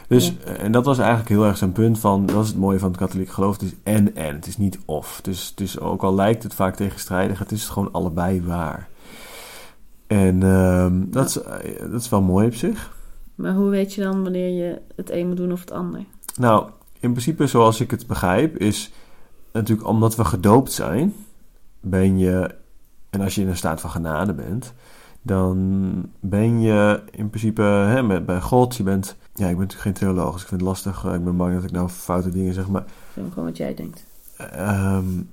Dus, 0.08 0.34
ja. 0.46 0.52
en 0.52 0.72
dat 0.72 0.86
was 0.86 0.98
eigenlijk 0.98 1.30
heel 1.30 1.46
erg 1.46 1.58
zijn 1.58 1.72
punt 1.72 2.00
van, 2.00 2.26
dat 2.26 2.44
is 2.44 2.48
het 2.48 2.58
mooie 2.58 2.80
van 2.80 2.90
het 2.90 2.98
katholiek 2.98 3.30
geloof, 3.30 3.54
het 3.54 3.62
is 3.62 3.74
en 3.84 4.16
en, 4.16 4.36
het 4.36 4.48
is 4.48 4.58
niet 4.58 4.80
of. 4.86 5.20
Dus, 5.22 5.56
dus 5.56 5.80
ook 5.80 6.04
al 6.04 6.16
lijkt 6.16 6.44
het 6.44 6.54
vaak 6.54 6.76
tegenstrijdig, 6.76 7.40
het 7.40 7.52
is 7.52 7.70
gewoon 7.70 7.92
allebei 7.92 8.42
waar. 8.42 8.88
En 10.08 10.42
uh, 10.44 10.88
dat, 10.92 11.26
is, 11.26 11.34
dat 11.92 12.02
is 12.02 12.10
wel 12.10 12.22
mooi 12.22 12.48
op 12.48 12.54
zich. 12.54 12.98
Maar 13.36 13.54
hoe 13.54 13.70
weet 13.70 13.94
je 13.94 14.02
dan 14.02 14.24
wanneer 14.24 14.50
je 14.50 14.82
het 14.96 15.12
een 15.12 15.28
moet 15.28 15.38
doen 15.38 15.52
of 15.52 15.60
het 15.60 15.72
ander? 15.72 16.06
Nou, 16.36 16.70
in 17.00 17.12
principe 17.12 17.48
zoals 17.48 17.82
ik 17.82 17.92
het 17.92 18.08
begrijp, 18.08 18.58
is 18.58 18.92
natuurlijk 19.52 19.88
omdat 19.88 20.16
we 20.16 20.26
gedoopt 20.26 20.72
zijn, 20.72 21.14
ben 21.80 22.18
je, 22.18 22.56
en 23.10 23.22
als 23.22 23.36
je 23.36 23.42
in 23.42 23.48
een 23.48 23.58
staat 23.58 23.82
van 23.82 23.90
genade 23.90 24.34
bent, 24.34 24.74
dan 25.30 26.06
ben 26.20 26.62
je 26.62 27.02
in 27.12 27.30
principe 27.30 27.62
hè, 27.62 28.04
met, 28.04 28.26
bij 28.26 28.42
God, 28.42 28.76
je 28.76 28.84
bent, 28.84 29.16
ja, 29.34 29.48
ik 29.48 29.58
ben 29.58 29.66
natuurlijk 29.68 29.82
geen 29.82 30.08
theoloog, 30.08 30.34
dus 30.34 30.42
ik 30.42 30.48
vind 30.48 30.62
het 30.62 30.70
lastig, 30.70 31.04
ik 31.06 31.24
ben 31.24 31.38
bang 31.38 31.54
dat 31.54 31.64
ik 31.64 31.72
nou 31.72 31.90
foute 31.90 32.30
dingen 32.30 32.54
zeg, 32.54 32.68
maar... 32.68 32.84
Zeg 33.14 33.24
gewoon 33.30 33.46
wat 33.46 33.58
jij 33.58 33.74
denkt. 33.74 34.06
Um, 34.58 35.30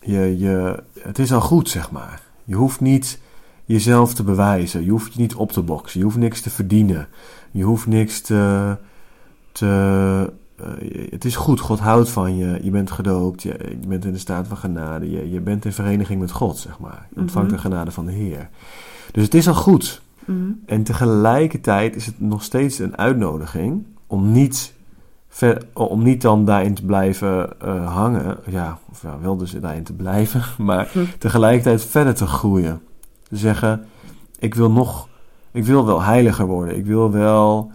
je, 0.00 0.38
je, 0.38 0.82
het 1.00 1.18
is 1.18 1.32
al 1.32 1.40
goed, 1.40 1.68
zeg 1.68 1.90
maar. 1.90 2.22
Je 2.44 2.54
hoeft 2.54 2.80
niet 2.80 3.20
jezelf 3.64 4.14
te 4.14 4.22
bewijzen, 4.22 4.84
je 4.84 4.90
hoeft 4.90 5.12
je 5.12 5.20
niet 5.20 5.34
op 5.34 5.52
te 5.52 5.62
boksen, 5.62 5.98
je 5.98 6.04
hoeft 6.04 6.16
niks 6.16 6.40
te 6.40 6.50
verdienen, 6.50 7.08
je 7.50 7.62
hoeft 7.64 7.86
niks 7.86 8.20
te... 8.20 8.76
te 9.52 9.66
uh, 10.60 11.10
het 11.10 11.24
is 11.24 11.36
goed, 11.36 11.60
God 11.60 11.78
houdt 11.78 12.08
van 12.10 12.36
je, 12.36 12.58
je 12.62 12.70
bent 12.70 12.90
gedoopt, 12.90 13.42
je, 13.42 13.76
je 13.80 13.86
bent 13.86 14.04
in 14.04 14.12
de 14.12 14.18
staat 14.18 14.46
van 14.46 14.56
genade, 14.56 15.10
je, 15.10 15.30
je 15.30 15.40
bent 15.40 15.64
in 15.64 15.72
vereniging 15.72 16.20
met 16.20 16.30
God, 16.30 16.58
zeg 16.58 16.78
maar. 16.78 17.08
Je 17.14 17.20
ontvangt 17.20 17.50
Mhm. 17.50 17.56
de 17.56 17.62
genade 17.62 17.90
van 17.90 18.06
de 18.06 18.12
Heer. 18.12 18.48
Dus 19.12 19.24
het 19.24 19.34
is 19.34 19.48
al 19.48 19.54
goed. 19.54 20.02
Mhm. 20.24 20.50
En 20.66 20.82
tegelijkertijd 20.82 21.96
is 21.96 22.06
het 22.06 22.20
nog 22.20 22.42
steeds 22.42 22.78
een 22.78 22.96
uitnodiging 22.96 23.84
om 24.06 24.32
niet, 24.32 24.74
ver, 25.28 25.62
om 25.72 26.02
niet 26.02 26.22
dan 26.22 26.44
daarin 26.44 26.74
te 26.74 26.84
blijven 26.84 27.48
uh, 27.64 27.94
hangen. 27.94 28.36
Ja, 28.46 28.78
of 28.90 29.02
ja, 29.02 29.18
wel 29.20 29.36
dus 29.36 29.52
daarin 29.52 29.84
te 29.84 29.92
blijven, 29.92 30.42
maar 30.66 30.88
Hm. 30.92 30.98
tegelijkertijd 31.18 31.84
verder 31.84 32.14
te 32.14 32.26
groeien. 32.26 32.80
Te 33.28 33.36
zeggen, 33.36 33.86
ik 34.38 34.54
wil 34.54 34.70
nog, 34.70 35.08
ik 35.50 35.64
wil 35.64 35.86
wel 35.86 36.02
heiliger 36.02 36.46
worden. 36.46 36.76
Ik 36.76 36.86
wil 36.86 37.10
wel 37.10 37.72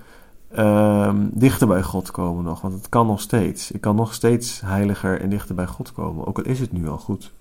um, 0.57 1.29
dichter 1.33 1.67
bij 1.67 1.83
God 1.83 2.11
komen 2.11 2.43
nog, 2.43 2.61
want 2.61 2.73
het 2.73 2.89
kan 2.89 3.07
nog 3.07 3.21
steeds. 3.21 3.71
Ik 3.71 3.81
kan 3.81 3.95
nog 3.95 4.13
steeds 4.13 4.61
heiliger 4.65 5.21
en 5.21 5.29
dichter 5.29 5.55
bij 5.55 5.67
God 5.67 5.91
komen, 5.91 6.27
ook 6.27 6.37
al 6.37 6.43
is 6.43 6.59
het 6.59 6.71
nu 6.71 6.89
al 6.89 6.97
goed. 6.97 7.31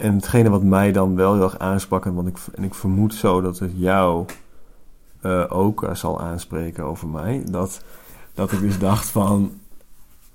En 0.00 0.14
hetgene 0.14 0.50
wat 0.50 0.62
mij 0.62 0.92
dan 0.92 1.16
wel 1.16 1.34
heel 1.34 1.42
erg 1.42 1.58
aansprak, 1.58 2.06
en, 2.06 2.14
want 2.14 2.28
ik, 2.28 2.38
en 2.54 2.64
ik 2.64 2.74
vermoed 2.74 3.14
zo 3.14 3.40
dat 3.40 3.58
het 3.58 3.72
jou 3.74 4.26
uh, 5.22 5.44
ook 5.48 5.82
uh, 5.82 5.94
zal 5.94 6.20
aanspreken 6.20 6.84
over 6.84 7.08
mij, 7.08 7.44
dat, 7.50 7.84
dat 8.34 8.52
ik 8.52 8.60
dus 8.60 8.78
dacht 8.88 9.08
van, 9.08 9.52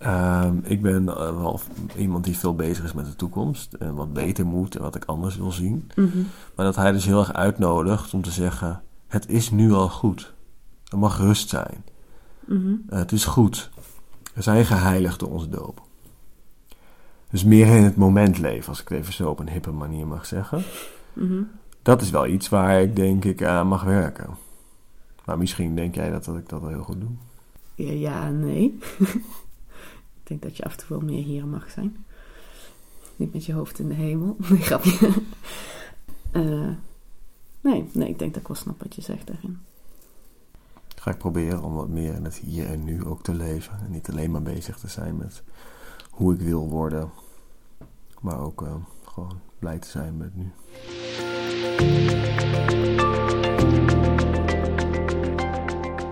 uh, 0.02 0.48
ik 0.64 0.82
ben 0.82 1.04
uh, 1.04 1.16
wel 1.16 1.60
iemand 1.98 2.24
die 2.24 2.38
veel 2.38 2.56
bezig 2.56 2.84
is 2.84 2.94
met 2.94 3.06
de 3.06 3.16
toekomst 3.16 3.74
en 3.74 3.96
wat 3.96 4.14
beter 4.14 4.46
moet 4.46 4.76
en 4.76 4.82
wat 4.82 4.96
ik 4.96 5.06
anders 5.06 5.38
wil 5.38 5.52
zien. 5.52 5.92
Mhm. 5.96 6.18
Maar 6.56 6.66
dat 6.66 6.76
hij 6.76 6.92
dus 6.92 7.06
heel 7.06 7.20
erg 7.20 7.34
uitnodigt 7.34 8.14
om 8.14 8.22
te 8.22 8.32
zeggen, 8.32 8.82
het 9.08 9.30
is 9.30 9.52
nu 9.52 9.72
al 9.72 9.90
goed. 9.90 10.34
Er 10.92 10.98
mag 10.98 11.18
rust 11.18 11.50
zijn. 11.50 11.84
Mhm. 12.46 12.76
Het 12.90 13.12
is 13.12 13.26
goed. 13.26 13.70
We 14.34 14.42
zijn 14.42 14.66
geheiligd 14.66 15.20
door 15.20 15.30
onze 15.30 15.50
doop. 15.50 15.82
Dus 17.36 17.44
meer 17.44 17.68
in 17.68 17.84
het 17.84 17.96
moment 17.96 18.38
leven, 18.38 18.70
als 18.70 18.82
ik 18.82 18.90
het 18.90 18.98
even 18.98 19.14
zo 19.14 19.30
op 19.30 19.40
een 19.40 19.50
hippe 19.50 19.72
manier 19.72 20.08
mag 20.08 20.26
zeggen. 20.26 20.64
Mhm. 21.14 21.42
Dat 21.82 22.02
is 22.02 22.10
wel 22.10 22.28
iets 22.28 22.50
waar 22.50 22.82
ik 22.82 22.96
denk 22.96 23.26
ik 23.26 23.44
aan 23.44 23.68
mag 23.68 23.84
werken. 23.84 24.30
Maar 25.26 25.38
misschien 25.38 25.76
denk 25.76 25.96
jij 25.96 26.10
dat, 26.10 26.26
dat 26.26 26.38
ik 26.38 26.50
dat 26.50 26.62
wel 26.62 26.70
heel 26.70 26.84
goed 26.84 27.00
doe. 27.00 27.10
Ja, 27.76 27.92
ja 27.92 28.30
nee. 28.30 28.78
ik 30.20 30.24
denk 30.24 30.42
dat 30.42 30.58
je 30.58 30.64
af 30.64 30.72
en 30.72 30.78
toe 30.78 30.88
wel 30.90 31.08
meer 31.08 31.24
hier 31.24 31.46
mag 31.46 31.70
zijn. 31.70 32.06
Niet 33.16 33.34
met 33.34 33.46
je 33.46 33.54
hoofd 33.54 33.80
in 33.80 33.88
de 33.88 33.94
hemel. 33.94 34.36
Nee, 34.50 34.62
grapje. 34.62 35.08
uh, 36.32 36.70
nee, 37.68 37.90
nee, 37.92 38.10
ik 38.10 38.20
denk 38.20 38.34
dat 38.34 38.42
ik 38.42 38.48
wel 38.48 38.58
snap 38.58 38.82
wat 38.82 38.96
je 38.96 39.02
zegt 39.02 39.28
daarin. 39.28 39.60
Ga 40.96 41.12
ik 41.12 41.18
proberen 41.18 41.64
om 41.64 41.74
wat 41.74 41.90
meer 41.90 42.14
in 42.14 42.24
het 42.24 42.36
hier 42.36 42.70
en 42.70 42.84
nu 42.84 43.06
ook 43.06 43.24
te 43.24 43.34
leven. 43.34 43.80
En 43.80 43.92
niet 43.92 44.10
alleen 44.10 44.32
maar 44.32 44.44
bezig 44.44 44.78
te 44.78 44.88
zijn 44.88 45.18
met 45.18 45.44
hoe 46.10 46.34
ik 46.34 46.40
wil 46.40 46.70
worden. 46.70 47.10
Maar 48.22 48.40
ook 48.40 48.68
gewoon 49.04 49.42
blij 49.60 49.80
te 49.80 49.88
zijn 49.88 50.18
met 50.18 50.36
nu. 50.36 50.52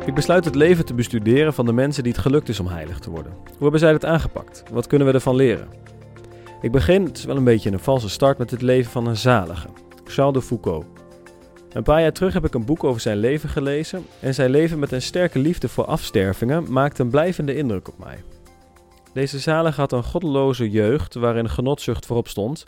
Ik 0.05 0.13
besluit 0.13 0.45
het 0.45 0.55
leven 0.55 0.85
te 0.85 0.93
bestuderen 0.93 1.53
van 1.53 1.65
de 1.65 1.73
mensen 1.73 2.03
die 2.03 2.11
het 2.11 2.21
gelukt 2.21 2.49
is 2.49 2.59
om 2.59 2.67
heilig 2.67 2.99
te 2.99 3.09
worden. 3.09 3.31
Hoe 3.31 3.61
hebben 3.61 3.79
zij 3.79 3.91
dat 3.91 4.05
aangepakt? 4.05 4.63
Wat 4.71 4.87
kunnen 4.87 5.07
we 5.07 5.13
ervan 5.13 5.35
leren? 5.35 5.67
Ik 6.61 6.71
begin, 6.71 7.05
het 7.05 7.17
is 7.17 7.25
wel 7.25 7.37
een 7.37 7.43
beetje 7.43 7.71
een 7.71 7.79
valse 7.79 8.09
start, 8.09 8.37
met 8.37 8.51
het 8.51 8.61
leven 8.61 8.91
van 8.91 9.07
een 9.07 9.17
zalige, 9.17 9.67
Charles 10.03 10.33
de 10.33 10.41
Foucault. 10.41 10.85
Een 11.73 11.83
paar 11.83 12.01
jaar 12.01 12.11
terug 12.11 12.33
heb 12.33 12.45
ik 12.45 12.53
een 12.53 12.65
boek 12.65 12.83
over 12.83 13.01
zijn 13.01 13.17
leven 13.17 13.49
gelezen 13.49 14.05
en 14.19 14.33
zijn 14.33 14.49
leven 14.49 14.79
met 14.79 14.91
een 14.91 15.01
sterke 15.01 15.39
liefde 15.39 15.69
voor 15.69 15.85
afstervingen 15.85 16.71
maakte 16.71 17.01
een 17.01 17.09
blijvende 17.09 17.55
indruk 17.55 17.87
op 17.87 17.99
mij. 17.99 18.23
Deze 19.13 19.39
zalige 19.39 19.79
had 19.79 19.91
een 19.91 20.03
goddeloze 20.03 20.69
jeugd 20.69 21.13
waarin 21.13 21.49
genotzucht 21.49 22.05
voorop 22.05 22.27
stond, 22.27 22.65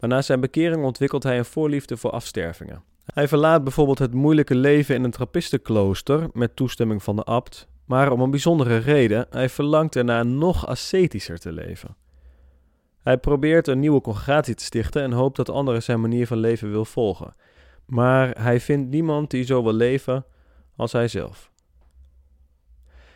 maar 0.00 0.08
na 0.08 0.22
zijn 0.22 0.40
bekering 0.40 0.84
ontwikkelt 0.84 1.22
hij 1.22 1.38
een 1.38 1.44
voorliefde 1.44 1.96
voor 1.96 2.10
afstervingen. 2.10 2.82
Hij 3.04 3.28
verlaat 3.28 3.64
bijvoorbeeld 3.64 3.98
het 3.98 4.14
moeilijke 4.14 4.54
leven 4.54 4.94
in 4.94 5.04
een 5.04 5.10
trappistenklooster 5.10 6.28
met 6.32 6.56
toestemming 6.56 7.02
van 7.02 7.16
de 7.16 7.22
abt, 7.22 7.68
maar 7.84 8.12
om 8.12 8.20
een 8.20 8.30
bijzondere 8.30 8.76
reden, 8.76 9.26
hij 9.30 9.48
verlangt 9.48 9.96
ernaar 9.96 10.26
nog 10.26 10.66
ascetischer 10.66 11.38
te 11.38 11.52
leven. 11.52 11.96
Hij 13.02 13.18
probeert 13.18 13.68
een 13.68 13.78
nieuwe 13.78 14.00
congregatie 14.00 14.54
te 14.54 14.64
stichten 14.64 15.02
en 15.02 15.12
hoopt 15.12 15.36
dat 15.36 15.50
anderen 15.50 15.82
zijn 15.82 16.00
manier 16.00 16.26
van 16.26 16.38
leven 16.38 16.70
wil 16.70 16.84
volgen. 16.84 17.34
Maar 17.86 18.40
hij 18.40 18.60
vindt 18.60 18.90
niemand 18.90 19.30
die 19.30 19.44
zo 19.44 19.62
wil 19.62 19.72
leven 19.72 20.24
als 20.76 20.92
hij 20.92 21.08
zelf. 21.08 21.50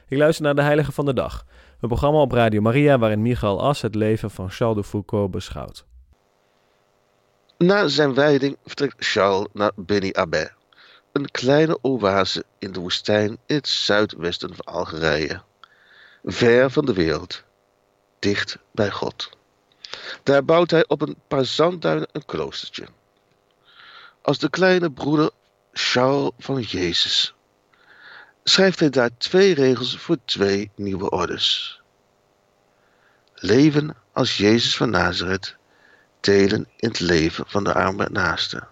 Ik 0.08 0.18
luister 0.18 0.44
naar 0.44 0.54
de 0.54 0.62
Heilige 0.62 0.92
van 0.92 1.04
de 1.04 1.12
Dag, 1.12 1.46
een 1.80 1.88
programma 1.88 2.18
op 2.18 2.32
Radio 2.32 2.60
Maria 2.60 2.98
waarin 2.98 3.22
Michael 3.22 3.62
As 3.62 3.82
het 3.82 3.94
leven 3.94 4.30
van 4.30 4.50
Charles 4.50 4.76
de 4.76 4.84
Foucault 4.84 5.30
beschouwt. 5.30 5.84
Na 7.58 7.88
zijn 7.88 8.14
wijding 8.14 8.56
vertrekt 8.64 8.94
Charles 8.98 9.46
naar 9.52 9.72
Beni 9.76 10.12
Abbé, 10.12 10.50
een 11.12 11.30
kleine 11.30 11.78
oase 11.82 12.44
in 12.58 12.72
de 12.72 12.80
woestijn 12.80 13.38
in 13.46 13.56
het 13.56 13.68
zuidwesten 13.68 14.54
van 14.54 14.74
Algerije. 14.74 15.42
Ver 16.24 16.70
van 16.70 16.84
de 16.84 16.92
wereld, 16.92 17.44
dicht 18.18 18.58
bij 18.72 18.90
God. 18.90 19.30
Daar 20.22 20.44
bouwt 20.44 20.70
hij 20.70 20.84
op 20.88 21.00
een 21.02 21.16
paar 21.28 21.44
zandduinen 21.44 22.08
een 22.12 22.24
kloostertje. 22.24 22.86
Als 24.22 24.38
de 24.38 24.50
kleine 24.50 24.90
broeder 24.90 25.30
Charles 25.72 26.30
van 26.38 26.60
Jezus 26.60 27.34
schrijft 28.48 28.80
hij 28.80 28.90
daar 28.90 29.10
twee 29.18 29.54
regels 29.54 29.98
voor 29.98 30.16
twee 30.24 30.70
nieuwe 30.74 31.10
orders. 31.10 31.80
Leven 33.34 33.96
als 34.12 34.36
Jezus 34.36 34.76
van 34.76 34.90
Nazareth, 34.90 35.56
delen 36.20 36.68
in 36.76 36.88
het 36.88 37.00
leven 37.00 37.44
van 37.46 37.64
de 37.64 37.74
arme 37.74 38.08
naaste. 38.12 38.66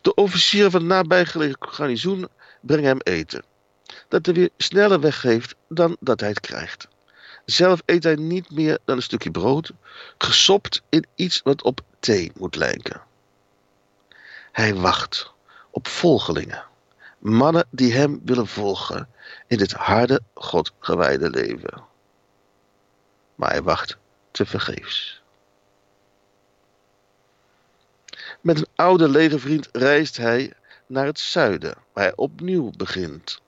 De 0.00 0.14
officieren 0.14 0.70
van 0.70 0.80
het 0.80 0.88
nabijgelegen 0.88 1.56
garnizoen 1.60 2.28
brengen 2.60 2.88
hem 2.88 3.00
eten, 3.00 3.44
dat 4.08 4.26
hij 4.26 4.34
weer 4.34 4.50
sneller 4.56 5.00
weggeeft 5.00 5.54
dan 5.68 5.96
dat 6.00 6.20
hij 6.20 6.28
het 6.28 6.40
krijgt. 6.40 6.88
Zelf 7.44 7.82
eet 7.84 8.04
hij 8.04 8.16
niet 8.16 8.50
meer 8.50 8.78
dan 8.84 8.96
een 8.96 9.02
stukje 9.02 9.30
brood, 9.30 9.72
gesopt 10.18 10.82
in 10.88 11.06
iets 11.14 11.40
wat 11.42 11.62
op 11.62 11.80
thee 12.00 12.32
moet 12.36 12.56
lijken. 12.56 13.02
Hij 14.52 14.74
wacht 14.74 15.36
op 15.70 15.88
volgelingen, 15.88 16.64
mannen 17.18 17.66
die 17.70 17.92
hem 17.92 18.20
willen 18.24 18.46
volgen 18.46 19.08
in 19.46 19.58
dit 19.58 19.72
harde, 19.72 20.20
godgewijde 20.34 21.30
leven. 21.30 21.84
Maar 23.34 23.50
hij 23.50 23.62
wacht 23.62 23.96
tevergeefs. 24.30 25.22
Met 28.40 28.58
een 28.58 28.66
oude 28.74 29.08
legervriend 29.08 29.68
reist 29.72 30.16
hij 30.16 30.52
naar 30.86 31.06
het 31.06 31.18
zuiden, 31.18 31.74
waar 31.92 32.04
hij 32.04 32.16
opnieuw 32.16 32.70
begint. 32.76 33.40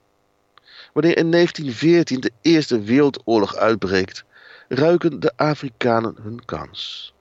Wanneer 0.93 1.17
in 1.17 1.31
1914 1.31 2.19
de 2.19 2.31
Eerste 2.41 2.81
Wereldoorlog 2.81 3.55
uitbreekt, 3.55 4.23
ruiken 4.67 5.19
de 5.19 5.33
Afrikanen 5.35 6.15
hun 6.21 6.45
kans. 6.45 7.13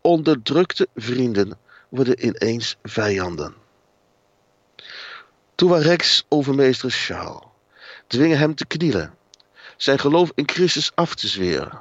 Onderdrukte 0.00 0.88
vrienden 0.94 1.58
worden 1.88 2.26
ineens 2.26 2.76
vijanden. 2.82 3.54
Tuaregs 5.58 6.24
overmeester 6.28 6.90
Charles 6.90 7.42
dwingen 8.06 8.38
hem 8.38 8.54
te 8.54 8.66
knielen, 8.66 9.14
zijn 9.76 9.98
geloof 9.98 10.30
in 10.34 10.48
Christus 10.48 10.90
af 10.94 11.14
te 11.14 11.28
zweren. 11.28 11.80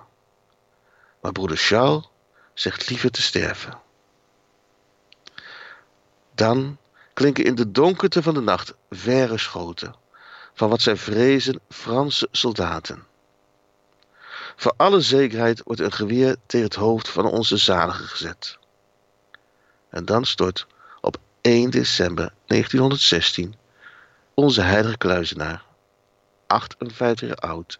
Maar 1.21 1.31
broeder 1.31 1.57
Charles 1.57 2.09
zegt 2.53 2.89
liever 2.89 3.11
te 3.11 3.21
sterven. 3.21 3.79
Dan 6.35 6.77
klinken 7.13 7.43
in 7.43 7.55
de 7.55 7.71
donkerte 7.71 8.23
van 8.23 8.33
de 8.33 8.41
nacht 8.41 8.73
verre 8.89 9.37
schoten 9.37 9.95
van 10.53 10.69
wat 10.69 10.81
zij 10.81 10.97
vrezen 10.97 11.59
Franse 11.69 12.27
soldaten. 12.31 13.03
Voor 14.55 14.73
alle 14.77 15.01
zekerheid 15.01 15.61
wordt 15.63 15.81
een 15.81 15.91
geweer 15.91 16.35
tegen 16.45 16.67
het 16.67 16.75
hoofd 16.75 17.09
van 17.09 17.25
onze 17.25 17.57
zalige 17.57 18.03
gezet. 18.03 18.57
En 19.89 20.05
dan 20.05 20.25
stort 20.25 20.67
op 21.01 21.17
1 21.41 21.69
december 21.69 22.33
1916 22.45 23.55
onze 24.39 24.61
heilige 24.61 24.97
kluizenaar, 24.97 25.65
58 26.47 27.27
jaar 27.27 27.37
oud, 27.37 27.79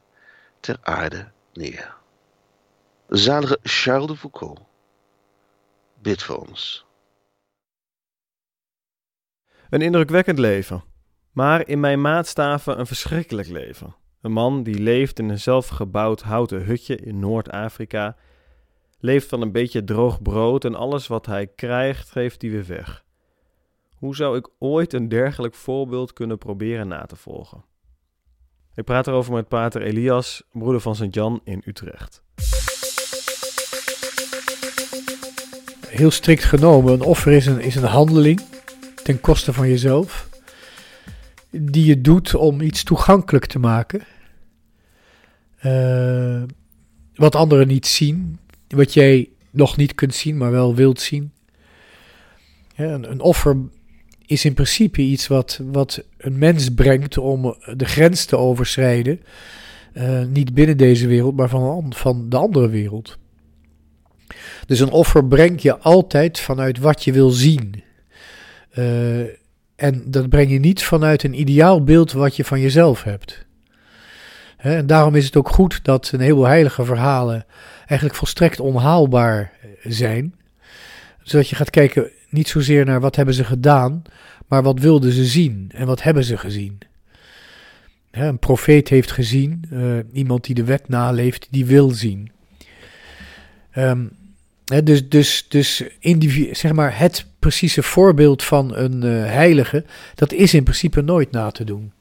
ter 0.59 0.77
aarde 0.81 1.31
neer. 1.53 1.95
Zalige 3.07 3.59
Charles 3.63 4.07
de 4.07 4.15
Foucault, 4.15 4.59
bid 6.01 6.23
voor 6.23 6.47
ons. 6.47 6.85
Een 9.69 9.81
indrukwekkend 9.81 10.39
leven, 10.39 10.83
maar 11.31 11.67
in 11.67 11.79
mijn 11.79 12.01
maatstaven 12.01 12.79
een 12.79 12.87
verschrikkelijk 12.87 13.47
leven. 13.47 13.95
Een 14.21 14.31
man 14.31 14.63
die 14.63 14.79
leeft 14.79 15.19
in 15.19 15.29
een 15.29 15.39
zelfgebouwd 15.39 16.21
houten 16.21 16.65
hutje 16.65 16.95
in 16.95 17.19
Noord-Afrika, 17.19 18.15
leeft 18.99 19.29
van 19.29 19.41
een 19.41 19.51
beetje 19.51 19.83
droog 19.83 20.21
brood 20.21 20.65
en 20.65 20.75
alles 20.75 21.07
wat 21.07 21.25
hij 21.25 21.47
krijgt 21.47 22.11
geeft 22.11 22.41
hij 22.41 22.51
weer 22.51 22.65
weg. 22.65 23.05
Hoe 23.97 24.15
zou 24.15 24.37
ik 24.37 24.49
ooit 24.59 24.93
een 24.93 25.09
dergelijk 25.09 25.55
voorbeeld 25.55 26.13
kunnen 26.13 26.37
proberen 26.37 26.87
na 26.87 27.05
te 27.05 27.15
volgen? 27.15 27.63
Ik 28.75 28.83
praat 28.83 29.07
erover 29.07 29.33
met 29.33 29.47
pater 29.47 29.81
Elias, 29.81 30.43
broeder 30.51 30.81
van 30.81 30.95
Sint-Jan 30.95 31.41
in 31.43 31.61
Utrecht. 31.65 32.23
Heel 35.87 36.11
strikt 36.11 36.43
genomen, 36.43 36.93
een 36.93 37.01
offer 37.01 37.31
is 37.31 37.45
een, 37.45 37.59
is 37.59 37.75
een 37.75 37.83
handeling 37.83 38.41
ten 39.03 39.21
koste 39.21 39.53
van 39.53 39.69
jezelf, 39.69 40.29
die 41.49 41.85
je 41.85 42.01
doet 42.01 42.35
om 42.35 42.61
iets 42.61 42.83
toegankelijk 42.83 43.45
te 43.45 43.59
maken. 43.59 44.01
Uh, 45.65 46.43
wat 47.15 47.35
anderen 47.35 47.67
niet 47.67 47.87
zien, 47.87 48.39
wat 48.67 48.93
jij 48.93 49.29
nog 49.51 49.77
niet 49.77 49.95
kunt 49.95 50.15
zien, 50.15 50.37
maar 50.37 50.51
wel 50.51 50.75
wilt 50.75 51.01
zien. 51.01 51.31
Ja, 52.75 52.85
een, 52.85 53.11
een, 53.11 53.19
offer 53.19 53.57
is 54.27 54.45
in 54.45 54.53
principe 54.53 55.01
iets 55.01 55.27
wat, 55.27 55.59
wat 55.71 56.03
een 56.17 56.37
mens 56.37 56.69
brengt 56.69 57.17
om 57.17 57.55
de 57.75 57.85
grens 57.85 58.25
te 58.25 58.37
overschrijden. 58.37 59.21
Uh, 59.93 60.23
niet 60.25 60.53
binnen 60.53 60.77
deze 60.77 61.07
wereld, 61.07 61.35
maar 61.35 61.49
van, 61.49 61.93
van 61.95 62.29
de 62.29 62.37
andere 62.37 62.69
wereld. 62.69 63.17
Dus 64.65 64.79
een 64.79 64.91
offer 64.91 65.25
brengt 65.25 65.61
je 65.61 65.77
altijd 65.77 66.39
vanuit 66.39 66.79
wat 66.79 67.03
je 67.03 67.11
wil 67.11 67.29
zien. 67.29 67.83
Uh, 68.77 69.19
en 69.75 70.03
dat 70.05 70.29
breng 70.29 70.51
je 70.51 70.59
niet 70.59 70.83
vanuit 70.83 71.23
een 71.23 71.39
ideaal 71.39 71.83
beeld 71.83 72.11
wat 72.11 72.35
je 72.35 72.45
van 72.45 72.59
jezelf 72.59 73.03
hebt. 73.03 73.45
En 74.57 74.87
daarom 74.87 75.15
is 75.15 75.25
het 75.25 75.35
ook 75.35 75.49
goed 75.49 75.83
dat 75.83 76.11
een 76.13 76.19
heleboel 76.19 76.45
heilige 76.45 76.85
verhalen 76.85 77.45
eigenlijk 77.79 78.15
volstrekt 78.15 78.59
onhaalbaar 78.59 79.51
zijn. 79.83 80.35
Zodat 81.23 81.49
je 81.49 81.55
gaat 81.55 81.69
kijken 81.69 82.11
niet 82.29 82.47
zozeer 82.47 82.85
naar 82.85 82.99
wat 82.99 83.15
hebben 83.15 83.35
ze 83.35 83.43
gedaan, 83.43 84.01
maar 84.47 84.63
wat 84.63 84.79
wilden 84.79 85.11
ze 85.11 85.25
zien 85.25 85.71
en 85.73 85.85
wat 85.85 86.03
hebben 86.03 86.23
ze 86.23 86.37
gezien. 86.37 86.77
Een 88.11 88.39
profeet 88.39 88.89
heeft 88.89 89.11
gezien, 89.11 89.65
uh, 89.71 89.97
iemand 90.13 90.43
die 90.43 90.55
de 90.55 90.63
wet 90.63 90.89
naleeft, 90.89 91.47
die 91.49 91.65
wil 91.65 91.89
zien. 91.89 92.31
Um, 93.77 94.11
dus 94.83 95.09
dus, 95.09 95.45
dus 95.49 95.83
zeg 96.51 96.73
maar 96.73 96.99
het 96.99 97.25
precieze 97.39 97.83
voorbeeld 97.83 98.43
van 98.43 98.75
een 98.75 99.05
uh, 99.05 99.25
heilige, 99.25 99.85
dat 100.15 100.33
is 100.33 100.53
in 100.53 100.63
principe 100.63 101.01
nooit 101.01 101.31
na 101.31 101.51
te 101.51 101.63
doen. 101.63 101.91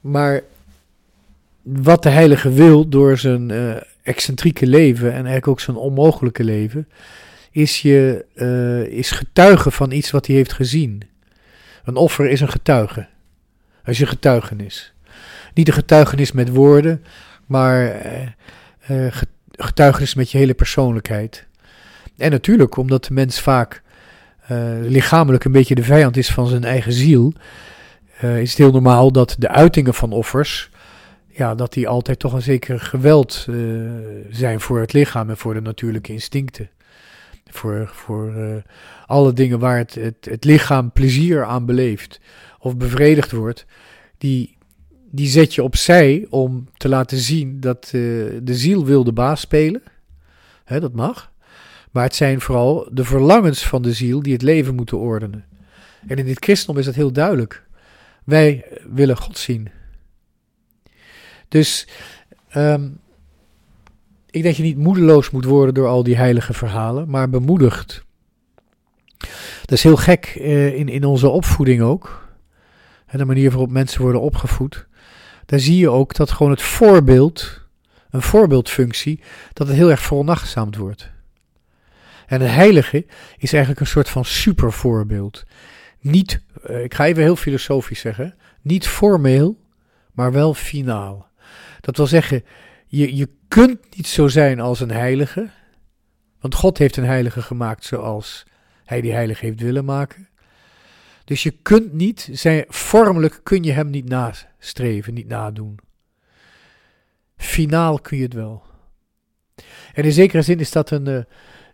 Maar 0.00 0.42
wat 1.62 2.02
de 2.02 2.08
heilige 2.08 2.52
wil 2.52 2.88
door 2.88 3.18
zijn 3.18 3.48
uh, 3.48 3.76
excentrieke 4.02 4.66
leven 4.66 5.08
en 5.08 5.14
eigenlijk 5.14 5.48
ook 5.48 5.60
zijn 5.60 5.76
onmogelijke 5.76 6.44
leven, 6.44 6.88
is, 7.50 7.82
je, 7.82 8.24
uh, 8.34 8.98
is 8.98 9.10
getuige 9.10 9.70
van 9.70 9.90
iets 9.90 10.10
wat 10.10 10.26
hij 10.26 10.36
heeft 10.36 10.52
gezien. 10.52 11.02
Een 11.84 11.96
offer 11.96 12.30
is 12.30 12.40
een 12.40 12.48
getuige. 12.48 13.06
Is 13.84 13.98
je 13.98 14.06
getuigenis. 14.06 14.92
Niet 15.54 15.68
een 15.68 15.74
getuigenis 15.74 16.32
met 16.32 16.48
woorden, 16.48 17.04
maar 17.46 18.06
uh, 18.90 19.06
getuigenis 19.50 20.14
met 20.14 20.30
je 20.30 20.38
hele 20.38 20.54
persoonlijkheid. 20.54 21.46
En 22.16 22.30
natuurlijk, 22.30 22.76
omdat 22.76 23.04
de 23.04 23.14
mens 23.14 23.40
vaak 23.40 23.82
lichamelijk 24.80 25.44
een 25.44 25.52
beetje 25.52 25.74
de 25.74 25.82
vijand 25.82 26.16
is 26.16 26.30
van 26.30 26.46
zijn 26.46 26.64
eigen 26.64 26.92
ziel, 26.92 27.32
is 28.20 28.50
het 28.50 28.58
heel 28.58 28.70
normaal 28.70 29.12
dat 29.12 29.36
de 29.38 29.48
uitingen 29.48 29.94
van 29.94 30.12
offers 30.12 30.70
ja, 31.38 31.54
dat 31.54 31.72
die 31.72 31.88
altijd 31.88 32.18
toch 32.18 32.32
een 32.32 32.42
zeker 32.42 32.80
geweld 32.80 33.46
zijn 34.30 34.60
voor 34.60 34.80
het 34.80 34.92
lichaam 34.92 35.30
en 35.30 35.36
voor 35.36 35.54
de 35.54 35.60
natuurlijke 35.60 36.12
instincten. 36.12 36.70
Voor, 37.50 37.90
voor 37.92 38.34
uh, 38.34 38.56
alle 39.06 39.32
dingen 39.32 39.58
waar 39.58 39.76
het, 39.76 39.94
het, 39.94 40.24
het 40.30 40.44
lichaam 40.44 40.92
plezier 40.92 41.44
aan 41.44 41.66
beleeft 41.66 42.20
of 42.58 42.76
bevredigd 42.76 43.30
wordt, 43.30 43.66
die, 44.18 44.56
die 45.10 45.28
zet 45.28 45.54
je 45.54 45.62
opzij 45.62 46.26
om 46.30 46.68
te 46.76 46.88
laten 46.88 47.18
zien 47.18 47.60
dat 47.60 47.84
uh, 47.84 47.92
de 48.42 48.54
ziel 48.54 48.84
wil 48.84 49.04
de 49.04 49.12
baas 49.12 49.40
spelen. 49.40 49.82
Hè, 50.64 50.80
dat 50.80 50.92
mag. 50.92 51.32
Maar 51.90 52.04
het 52.04 52.14
zijn 52.14 52.40
vooral 52.40 52.88
de 52.92 53.04
verlangens 53.04 53.66
van 53.66 53.82
de 53.82 53.92
ziel 53.92 54.22
die 54.22 54.32
het 54.32 54.42
leven 54.42 54.74
moeten 54.74 54.98
ordenen. 54.98 55.44
En 56.06 56.16
in 56.16 56.24
dit 56.24 56.44
christendom 56.44 56.78
is 56.78 56.84
dat 56.84 56.94
heel 56.94 57.12
duidelijk. 57.12 57.66
Wij 58.24 58.64
willen 58.90 59.16
God 59.16 59.38
zien. 59.38 59.68
Dus 61.48 61.88
um, 62.56 63.00
ik 64.38 64.44
dat 64.44 64.56
je 64.56 64.62
niet 64.62 64.78
moedeloos 64.78 65.30
moet 65.30 65.44
worden 65.44 65.74
door 65.74 65.86
al 65.86 66.02
die 66.02 66.16
heilige 66.16 66.52
verhalen, 66.52 67.10
maar 67.10 67.30
bemoedigd. 67.30 68.04
Dat 69.60 69.72
is 69.72 69.82
heel 69.82 69.96
gek 69.96 70.36
uh, 70.38 70.74
in, 70.74 70.88
in 70.88 71.04
onze 71.04 71.28
opvoeding 71.28 71.82
ook. 71.82 72.28
En 73.06 73.18
de 73.18 73.24
manier 73.24 73.50
waarop 73.50 73.70
mensen 73.70 74.02
worden 74.02 74.20
opgevoed. 74.20 74.86
Daar 75.46 75.58
zie 75.58 75.76
je 75.76 75.90
ook 75.90 76.14
dat 76.14 76.30
gewoon 76.30 76.52
het 76.52 76.62
voorbeeld, 76.62 77.66
een 78.10 78.22
voorbeeldfunctie, 78.22 79.20
dat 79.52 79.66
het 79.66 79.76
heel 79.76 79.90
erg 79.90 80.00
veronachtzaamd 80.00 80.76
wordt. 80.76 81.10
En 82.26 82.40
het 82.40 82.50
heilige 82.50 83.06
is 83.38 83.52
eigenlijk 83.52 83.80
een 83.80 83.86
soort 83.86 84.08
van 84.08 84.24
supervoorbeeld. 84.24 85.44
Niet, 86.00 86.42
uh, 86.70 86.84
ik 86.84 86.94
ga 86.94 87.06
even 87.06 87.22
heel 87.22 87.36
filosofisch 87.36 88.00
zeggen, 88.00 88.34
niet 88.62 88.88
formeel, 88.88 89.60
maar 90.12 90.32
wel 90.32 90.54
finaal. 90.54 91.26
Dat 91.80 91.96
wil 91.96 92.06
zeggen, 92.06 92.44
je, 92.86 93.16
je 93.16 93.28
kunt 93.48 93.96
niet 93.96 94.06
zo 94.06 94.28
zijn 94.28 94.60
als 94.60 94.80
een 94.80 94.90
heilige. 94.90 95.50
Want 96.40 96.54
God 96.54 96.78
heeft 96.78 96.96
een 96.96 97.04
heilige 97.04 97.42
gemaakt 97.42 97.84
zoals 97.84 98.46
hij 98.84 99.00
die 99.00 99.12
heilige 99.12 99.44
heeft 99.44 99.60
willen 99.60 99.84
maken. 99.84 100.28
Dus 101.24 101.42
je 101.42 101.50
kunt 101.50 101.92
niet, 101.92 102.28
zijn, 102.32 102.64
vormelijk 102.68 103.40
kun 103.42 103.62
je 103.62 103.72
hem 103.72 103.90
niet 103.90 104.08
nastreven, 104.08 105.14
niet 105.14 105.28
nadoen. 105.28 105.78
Finaal 107.36 107.98
kun 107.98 108.16
je 108.16 108.22
het 108.22 108.32
wel. 108.32 108.62
En 109.94 110.04
in 110.04 110.12
zekere 110.12 110.42
zin 110.42 110.58
is 110.58 110.72
dat 110.72 110.90
een, 110.90 111.08
uh, 111.08 111.22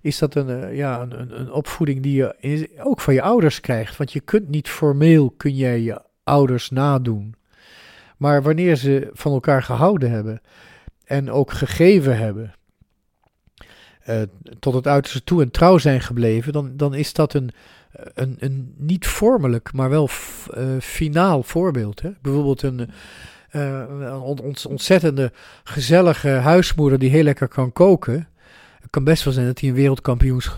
is 0.00 0.18
dat 0.18 0.34
een, 0.34 0.48
uh, 0.48 0.76
ja, 0.76 1.00
een, 1.00 1.40
een, 1.40 1.52
opvoeding 1.52 2.02
die 2.02 2.16
je 2.16 2.68
ook 2.78 3.00
van 3.00 3.14
je 3.14 3.22
ouders 3.22 3.60
krijgt. 3.60 3.96
Want 3.96 4.12
je 4.12 4.20
kunt 4.20 4.48
niet 4.48 4.68
formeel, 4.68 5.30
kun 5.30 5.54
jij 5.54 5.80
je 5.80 6.02
ouders 6.24 6.70
nadoen. 6.70 7.34
Maar 8.16 8.42
wanneer 8.42 8.76
ze 8.76 9.10
van 9.12 9.32
elkaar 9.32 9.62
gehouden 9.62 10.10
hebben 10.10 10.40
en 11.04 11.30
ook 11.30 11.52
gegeven 11.52 12.16
hebben, 12.18 12.54
eh, 14.00 14.22
tot 14.58 14.74
het 14.74 14.86
uiterste 14.86 15.24
toe 15.24 15.42
en 15.42 15.50
trouw 15.50 15.78
zijn 15.78 16.00
gebleven, 16.00 16.52
dan, 16.52 16.76
dan 16.76 16.94
is 16.94 17.12
dat 17.12 17.34
een, 17.34 17.50
een, 18.14 18.36
een 18.38 18.74
niet 18.76 19.06
vormelijk, 19.06 19.72
maar 19.72 19.90
wel 19.90 20.08
eh, 20.50 20.64
finaal 20.80 21.42
voorbeeld. 21.42 22.00
Hè? 22.00 22.10
Bijvoorbeeld 22.22 22.62
een, 22.62 22.90
ont- 24.22 24.66
ontzettende 24.66 25.32
gezellige 25.64 26.28
huismoeder 26.28 26.98
die 26.98 27.10
heel 27.10 27.22
lekker 27.22 27.48
kan 27.48 27.72
koken. 27.72 28.28
Het 28.80 28.90
kan 28.90 29.04
best 29.04 29.24
wel 29.24 29.32
zijn 29.32 29.46
dat 29.46 29.60
hij 29.60 29.68
een 29.68 29.74
wereldkampioens 29.74 30.50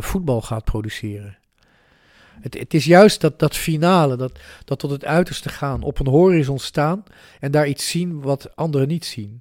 voetbal 0.00 0.42
gaat 0.42 0.64
produceren. 0.64 1.38
Het, 2.40 2.58
het 2.58 2.74
is 2.74 2.84
juist 2.84 3.20
dat, 3.20 3.38
dat 3.38 3.56
finale, 3.56 4.16
dat, 4.16 4.38
dat 4.64 4.78
tot 4.78 4.90
het 4.90 5.04
uiterste 5.04 5.48
gaan, 5.48 5.82
op 5.82 5.98
een 5.98 6.06
horizon 6.06 6.58
staan 6.58 7.04
en 7.40 7.50
daar 7.50 7.66
iets 7.66 7.90
zien 7.90 8.20
wat 8.20 8.56
anderen 8.56 8.88
niet 8.88 9.04
zien. 9.04 9.40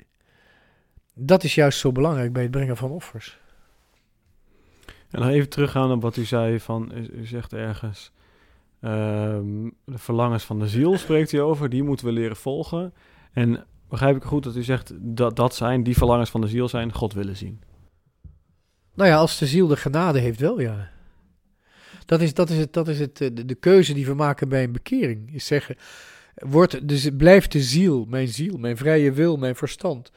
Dat 1.13 1.43
is 1.43 1.56
juist 1.56 1.80
zo 1.80 1.91
belangrijk 1.91 2.34
bij 2.34 2.41
het 2.41 2.52
brengen 2.52 2.78
van 2.78 2.91
offers. 2.91 3.39
En 5.10 5.19
nog 5.19 5.30
even 5.30 5.49
teruggaan 5.49 5.91
op 5.91 6.02
wat 6.02 6.17
u 6.17 6.26
zei 6.26 6.60
van, 6.60 6.91
u, 6.95 7.10
u 7.19 7.26
zegt 7.26 7.54
ergens, 7.54 8.12
ehm, 8.80 9.69
de 9.86 9.97
verlangens 9.97 10.43
van 10.43 10.60
de 10.60 10.67
ziel 10.67 10.97
spreekt 10.97 11.32
u 11.32 11.38
over, 11.38 11.69
die 11.69 11.84
moeten 11.84 12.06
we 12.06 12.12
leren 12.12 12.36
volgen. 12.36 12.93
En 13.32 13.65
begrijp 13.89 14.15
ik 14.15 14.23
goed 14.23 14.43
dat 14.43 14.56
u 14.56 14.63
zegt 14.63 14.93
dat 14.95 15.36
dat 15.36 15.56
zijn, 15.56 15.84
die 15.84 15.97
verlangens 15.97 16.30
van 16.30 16.41
de 16.41 16.47
ziel 16.47 16.69
zijn, 16.69 16.93
God 16.93 17.13
willen 17.13 17.38
zien. 17.38 17.62
Nou 18.93 19.10
ja, 19.10 19.17
als 19.17 19.38
de 19.38 19.45
ziel 19.45 19.67
de 19.67 19.78
genade 19.78 20.19
heeft, 20.19 20.39
wel 20.39 20.60
ja. 20.60 20.91
Dat 22.06 22.21
is, 22.21 22.34
dat 22.34 22.49
is, 22.49 22.58
het, 22.58 22.73
dat 22.73 22.88
is 22.88 22.99
het, 22.99 23.21
eh, 23.21 23.30
de, 23.34 23.45
de 23.45 23.56
keuze 23.56 23.93
die 23.93 24.06
we 24.06 24.13
maken 24.13 24.49
bij 24.49 24.63
een 24.63 24.71
bekering. 24.71 25.34
Is 25.34 25.45
zeggen, 25.45 25.76
wordt 26.36 26.88
de, 26.88 27.15
blijft 27.15 27.52
de 27.52 27.62
ziel, 27.62 28.06
mijn 28.06 28.28
ziel, 28.28 28.58
mijn 28.58 28.78
vrije 28.78 29.12
wil, 29.12 29.38
mijn 29.38 29.56
verstand, 29.56 30.12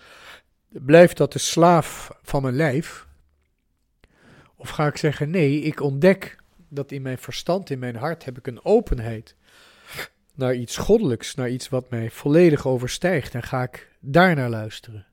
blijft 0.85 1.17
dat 1.17 1.33
de 1.33 1.39
slaaf 1.39 2.11
van 2.23 2.43
mijn 2.43 2.57
lijf? 2.57 3.07
Of 4.57 4.69
ga 4.69 4.87
ik 4.87 4.97
zeggen, 4.97 5.31
nee, 5.31 5.61
ik 5.61 5.81
ontdek 5.81 6.37
dat 6.69 6.93
in 6.93 7.03
mijn 7.03 7.19
verstand, 7.19 7.71
in 7.71 7.79
mijn 7.79 7.97
hart, 7.97 8.25
heb 8.25 8.39
ik 8.39 8.47
een 8.47 8.65
openheid 8.65 9.35
naar 10.35 10.55
iets 10.55 10.77
goddelijks, 10.77 11.35
naar 11.35 11.51
iets 11.51 11.69
wat 11.69 11.91
mij 11.91 12.11
volledig 12.11 12.67
overstijgt. 12.67 13.35
En 13.35 13.43
ga 13.43 13.62
ik 13.62 13.89
daarnaar 14.01 14.51
luisteren. 14.51 15.07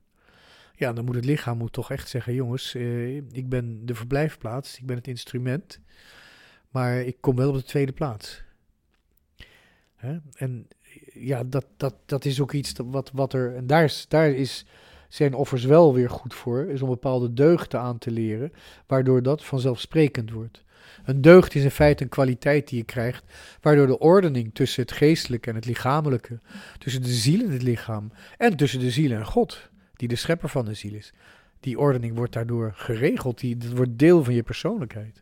Ja, 0.76 0.94
dan 0.94 1.06
moet 1.06 1.16
het 1.16 1.26
lichaam 1.26 1.58
moet 1.58 1.74
toch 1.74 1.92
echt 1.92 2.10
zeggen: 2.10 2.34
jongens, 2.34 2.76
eh, 2.76 3.16
ik 3.16 3.50
ben 3.50 3.86
de 3.86 3.96
verblijfplaats, 3.96 4.78
ik 4.78 4.86
ben 4.86 4.98
het 4.98 5.08
instrument, 5.08 5.80
maar 6.70 7.02
ik 7.02 7.18
kom 7.20 7.36
wel 7.36 7.50
op 7.50 7.56
de 7.56 7.64
tweede 7.64 7.92
plaats. 7.92 8.42
Hè? 9.96 10.18
En 10.34 10.68
ja, 11.14 11.44
dat, 11.44 11.66
dat, 11.78 11.96
dat 12.06 12.26
is 12.26 12.42
ook 12.42 12.52
iets 12.52 12.74
wat, 12.86 13.12
wat 13.14 13.34
er. 13.34 13.56
En 13.56 13.68
daar, 13.68 13.84
is, 13.84 14.06
daar 14.08 14.30
is, 14.30 14.66
zijn 15.14 15.34
offers 15.34 15.64
wel 15.64 15.94
weer 15.94 16.10
goed 16.10 16.34
voor, 16.34 16.70
is 16.70 16.82
om 16.82 16.90
bepaalde 16.90 17.34
deugden 17.34 17.80
aan 17.80 17.98
te 17.98 18.12
leren, 18.12 18.54
waardoor 18.88 19.24
dat 19.24 19.46
vanzelfsprekend 19.46 20.32
wordt. 20.32 20.64
Een 21.06 21.22
deugd 21.22 21.56
is 21.56 21.64
in 21.64 21.72
feite 21.72 22.04
een 22.04 22.10
kwaliteit 22.10 22.68
die 22.68 22.78
je 22.78 22.84
krijgt, 22.84 23.24
waardoor 23.62 23.88
de 23.88 24.00
ordening 24.00 24.54
tussen 24.54 24.82
het 24.82 24.92
geestelijke 24.92 25.50
en 25.50 25.56
het 25.56 25.66
lichamelijke, 25.66 26.40
tussen 26.78 27.02
de 27.02 27.14
ziel 27.14 27.46
en 27.46 27.52
het 27.52 27.62
lichaam, 27.62 28.12
en 28.38 28.58
tussen 28.58 28.80
de 28.80 28.92
ziel 28.92 29.12
en 29.12 29.26
God, 29.26 29.70
die 29.96 30.08
de 30.08 30.16
schepper 30.16 30.50
van 30.50 30.66
de 30.66 30.74
ziel 30.74 30.94
is, 30.94 31.14
die 31.60 31.80
ordening 31.80 32.16
wordt 32.16 32.34
daardoor 32.34 32.72
geregeld, 32.76 33.40
die, 33.40 33.58
dat 33.58 33.72
wordt 33.72 33.98
deel 33.98 34.24
van 34.24 34.34
je 34.34 34.44
persoonlijkheid. 34.44 35.22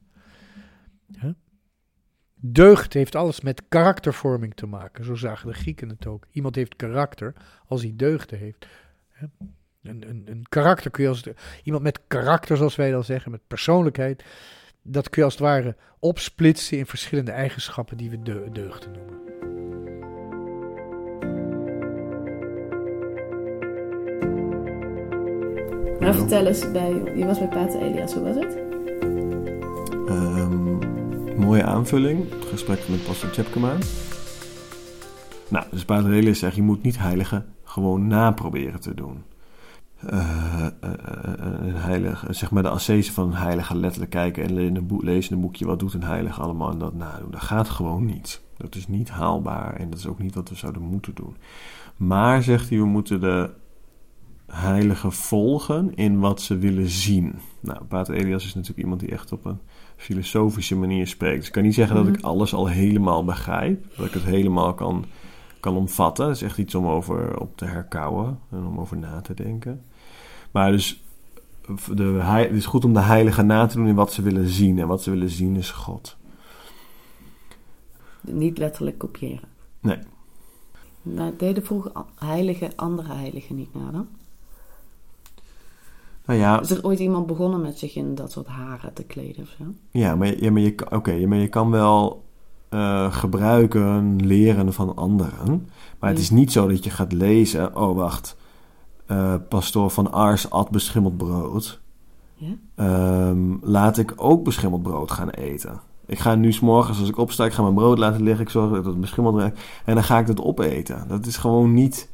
Hè? 1.18 1.32
Deugd 2.36 2.94
heeft 2.94 3.16
alles 3.16 3.42
met 3.42 3.64
karaktervorming 3.70 4.54
te 4.54 4.66
maken, 4.66 5.06
zo 5.06 5.16
zagen 5.16 5.48
de 5.48 5.54
Grieken 5.54 5.90
het 5.90 6.08
ook. 6.08 6.28
Iemand 6.32 6.56
heeft 6.56 6.76
karakter 6.76 7.34
als 7.68 7.82
hij 7.82 7.94
deugden 7.96 8.40
heeft. 8.40 8.68
Hè? 9.10 9.26
Een, 9.84 10.10
een, 10.10 10.24
een 10.26 10.46
karakter 10.50 10.92
kun 10.92 11.04
je 11.04 11.10
als 11.10 11.24
iemand 11.64 11.84
met 11.84 12.00
karakter, 12.08 12.58
zoals 12.58 12.76
wij 12.76 12.92
dan 12.92 13.04
zeggen, 13.04 13.32
met 13.32 13.48
persoonlijkheid, 13.48 14.24
dat 14.82 15.10
kun 15.10 15.18
je 15.18 15.24
als 15.24 15.34
het 15.34 15.44
ware 15.44 15.76
opsplitsen 16.00 16.78
in 16.78 16.86
verschillende 16.86 17.32
eigenschappen 17.32 17.98
die 17.98 18.10
we 18.10 18.22
de, 18.22 18.50
deugden 18.52 18.92
noemen. 18.92 19.20
Maar 26.00 26.16
vertel 26.16 26.46
eens, 26.46 26.72
bij, 26.72 27.02
je 27.16 27.26
was 27.26 27.40
bij 27.40 27.48
Pater 27.48 27.82
Elias, 27.82 28.14
hoe 28.14 28.24
was 28.24 28.36
het? 28.36 28.58
Ehm, 30.08 31.40
mooie 31.40 31.64
aanvulling. 31.64 32.30
Het 32.30 32.46
gesprek 32.46 32.88
met 32.90 33.04
pastor 33.04 33.30
Tjepkema. 33.30 33.78
Nou, 35.48 35.66
dus 35.72 35.86
Pater 35.86 36.12
Elias 36.12 36.40
zegt, 36.40 36.56
je 36.56 36.62
moet 36.62 36.84
niet 36.84 36.98
heilige 36.98 37.46
gewoon 37.64 38.08
naproberen 38.08 38.80
te 38.80 38.94
doen. 38.94 39.24
Eh, 40.06 40.66
eh, 40.66 40.72
eh, 40.82 40.94
een 41.62 41.76
heilige, 41.76 42.34
zeg 42.34 42.52
maar 42.52 42.64
de 42.64 42.70
ascese 42.70 43.14
van 43.14 43.28
een 43.28 43.38
heilige 43.38 43.78
letterlijk 43.78 44.12
kijken 44.12 44.44
en 44.44 44.58
in 44.58 44.76
een 44.76 44.88
boek, 44.88 45.04
lezen 45.04 45.32
in 45.32 45.36
een 45.36 45.44
boekje 45.44 45.66
wat 45.66 45.80
doet 45.80 45.94
een 45.94 46.04
heilige 46.04 46.42
allemaal 46.42 46.72
en 46.72 46.78
dat 46.78 46.94
nadoen. 46.94 47.32
Dat 47.32 47.42
gaat 47.42 47.70
gewoon 47.70 48.06
niet. 48.06 48.42
Dat 48.58 48.76
is 48.76 48.88
niet 48.88 49.10
haalbaar 49.10 49.76
en 49.76 49.90
dat 49.90 50.00
is 50.00 50.08
ook 50.08 50.20
niet 50.20 50.36
wat 50.36 50.50
we 50.50 50.56
zouden 50.56 50.82
moeten 50.82 51.14
doen. 51.16 51.36
Maar, 51.98 52.44
zegt 52.44 52.70
hij, 52.70 52.78
we 52.78 52.86
moeten 52.86 53.20
de 53.20 53.50
heiligen 54.48 55.12
volgen 55.12 55.96
in 55.96 56.20
wat 56.20 56.42
ze 56.42 56.58
willen 56.58 56.90
zien. 56.90 57.36
Nou, 57.60 57.84
Pater 57.84 58.16
Elias 58.16 58.46
is 58.46 58.54
natuurlijk 58.54 58.82
iemand 58.82 59.00
die 59.00 59.12
echt 59.12 59.32
op 59.32 59.46
een 59.46 59.60
filosofische 59.96 60.76
manier 60.76 61.08
spreekt. 61.08 61.38
Dus 61.38 61.48
ik 61.48 61.54
kan 61.54 61.64
niet 61.64 61.74
zeggen 61.74 61.96
dat 61.96 62.08
ik 62.08 62.22
alles 62.22 62.54
al 62.54 62.68
helemaal 62.68 63.24
begrijp, 63.24 63.86
dat 63.98 64.06
ik 64.06 64.14
het 64.14 64.24
helemaal 64.24 64.74
kan, 64.74 65.06
kan 65.60 65.76
omvatten. 65.76 66.26
Dat 66.26 66.36
is 66.36 66.42
echt 66.42 66.58
iets 66.58 66.76
om 66.76 66.88
over 66.88 67.40
op 67.40 67.58
te 67.58 67.66
herkauwen 67.66 68.40
en 68.52 68.66
om 68.66 68.80
over 68.80 68.98
na 68.98 69.22
te 69.22 69.34
denken. 69.34 69.82
Maar 70.52 70.72
dus 70.72 71.04
de, 71.96 72.04
het 72.24 72.52
is 72.52 72.66
goed 72.66 72.86
om 72.86 72.94
de 72.94 73.00
heiligen 73.00 73.46
na 73.46 73.66
te 73.66 73.76
doen 73.76 73.88
in 73.88 73.96
wat 73.96 74.14
ze 74.14 74.22
willen 74.22 74.48
zien. 74.48 74.80
En 74.80 74.88
wat 74.88 75.04
ze 75.04 75.10
willen 75.10 75.30
zien 75.30 75.56
is 75.56 75.72
God. 75.72 76.18
Niet 78.22 78.58
letterlijk 78.58 78.98
kopiëren. 78.98 79.50
Nee. 79.80 79.98
Nou, 81.02 81.34
deden 81.38 81.66
vroeger 81.66 81.92
heiligen 82.16 82.72
andere 82.76 83.14
heiligen 83.14 83.56
niet 83.56 83.74
na 83.74 83.92
dan? 83.92 84.08
Nou 86.26 86.40
ja, 86.40 86.62
Is 86.62 86.70
er 86.72 86.84
ooit 86.86 87.00
iemand 87.00 87.28
begonnen 87.28 87.62
met 87.62 87.80
zich 87.80 87.96
in 87.96 88.16
dat 88.16 88.32
soort 88.32 88.48
haren 88.48 88.94
te 88.94 89.04
kleden 89.04 89.44
of 89.44 89.56
zo? 89.58 89.64
Ja, 89.92 90.16
maar, 90.16 90.28
je- 90.28 90.42
ja, 90.44 90.52
maar, 90.52 90.62
je, 90.62 91.20
ja, 91.20 91.28
maar 91.28 91.38
je 91.38 91.48
kan 91.48 91.70
wel 91.72 92.24
eh, 92.70 93.14
gebruiken, 93.14 94.16
leren 94.26 94.74
van 94.74 94.96
anderen. 94.96 95.70
Maar 96.00 96.10
het 96.10 96.20
is 96.20 96.30
niet 96.30 96.52
zo 96.52 96.68
dat 96.68 96.84
je 96.84 96.90
gaat 96.90 97.12
lezen... 97.14 97.76
Oh, 97.76 97.96
wacht. 97.96 98.36
Eh, 99.12 99.34
pastoor 99.50 99.90
van 99.90 100.12
Ars 100.12 100.50
at 100.50 100.70
beschimmeld 100.70 101.18
brood. 101.18 101.80
Ja? 102.36 102.54
Ehm, 102.76 103.56
laat 103.62 103.98
ik 103.98 104.14
ook 104.16 104.44
beschimmeld 104.44 104.84
brood 104.84 105.12
gaan 105.12 105.30
eten. 105.30 105.80
Ik 106.06 106.20
ga 106.20 106.36
nu 106.36 106.52
s'morgens 106.52 107.00
als 107.00 107.10
ik 107.10 107.18
opsta, 107.18 107.46
ik 107.46 107.52
ga 107.54 107.62
mijn 107.62 107.74
brood 107.74 107.98
laten 107.98 108.24
liggen. 108.24 108.44
Ik 108.46 108.50
zorg 108.52 108.72
dat 108.72 108.86
het 108.86 109.00
beschimmeld 109.00 109.38
raakt. 109.40 109.60
En 109.86 109.94
dan 109.96 110.04
ga 110.04 110.20
ik 110.20 110.28
dat 110.28 110.42
opeten. 110.42 111.06
Dat 111.08 111.26
is 111.26 111.38
gewoon 111.38 111.74
niet 111.74 112.10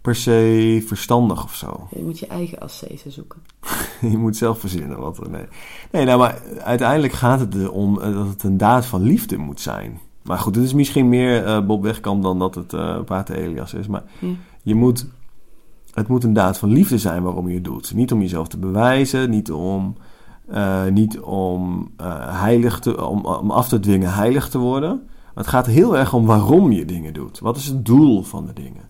per 0.00 0.14
se 0.14 0.84
verstandig 0.86 1.44
of 1.44 1.54
zo. 1.54 1.88
Je 1.90 2.02
moet 2.02 2.18
je 2.18 2.26
eigen 2.26 2.58
ascese 2.58 3.10
zoeken. 3.10 3.38
Je 4.12 4.18
moet 4.18 4.36
zelf 4.36 4.58
verzinnen 4.60 4.98
wat 4.98 5.18
er. 5.18 5.30
Nee, 5.30 5.44
nee 5.92 6.04
nou, 6.04 6.18
maar 6.18 6.42
uiteindelijk 6.64 7.12
gaat 7.12 7.40
het 7.40 7.54
erom 7.54 8.00
eh, 8.00 8.12
dat 8.14 8.26
het 8.28 8.42
een 8.42 8.56
daad 8.56 8.86
van 8.86 9.02
liefde 9.02 9.36
moet 9.36 9.60
zijn. 9.60 10.00
Maar 10.22 10.38
goed, 10.38 10.54
het 10.54 10.64
is 10.64 10.72
misschien 10.74 11.08
meer 11.08 11.44
eh, 11.44 11.66
Bob 11.66 11.82
Wegkamp 11.82 12.22
dan 12.22 12.38
dat 12.38 12.54
het 12.54 12.72
eh 12.72 13.00
Pater 13.00 13.36
Elias 13.36 13.74
is. 13.74 13.86
Maar 13.86 14.02
Ja. 14.18 14.28
je 14.62 14.74
moet, 14.74 15.06
het 15.94 16.08
moet 16.08 16.24
een 16.24 16.32
daad 16.32 16.58
van 16.58 16.72
liefde 16.72 16.98
zijn 16.98 17.22
waarom 17.22 17.48
je 17.48 17.54
het 17.54 17.64
doet. 17.64 17.94
Niet 17.94 18.12
om 18.12 18.20
jezelf 18.20 18.48
te 18.48 18.58
bewijzen, 18.58 19.30
niet 19.30 19.52
om, 19.52 19.96
eh, 20.48 20.86
niet 20.86 21.20
om, 21.20 21.90
eh, 21.96 22.40
heilig 22.40 22.78
te, 22.78 23.06
om, 23.06 23.24
om 23.24 23.50
af 23.50 23.68
te 23.68 23.80
dwingen 23.80 24.12
heilig 24.12 24.48
te 24.48 24.58
worden. 24.58 25.02
Maar 25.34 25.44
het 25.44 25.46
gaat 25.46 25.66
heel 25.66 25.96
erg 25.96 26.14
om 26.14 26.26
waarom 26.26 26.72
je 26.72 26.84
dingen 26.84 27.12
doet. 27.12 27.38
Wat 27.38 27.56
is 27.56 27.66
het 27.66 27.84
doel 27.86 28.22
van 28.22 28.46
de 28.46 28.52
dingen? 28.52 28.88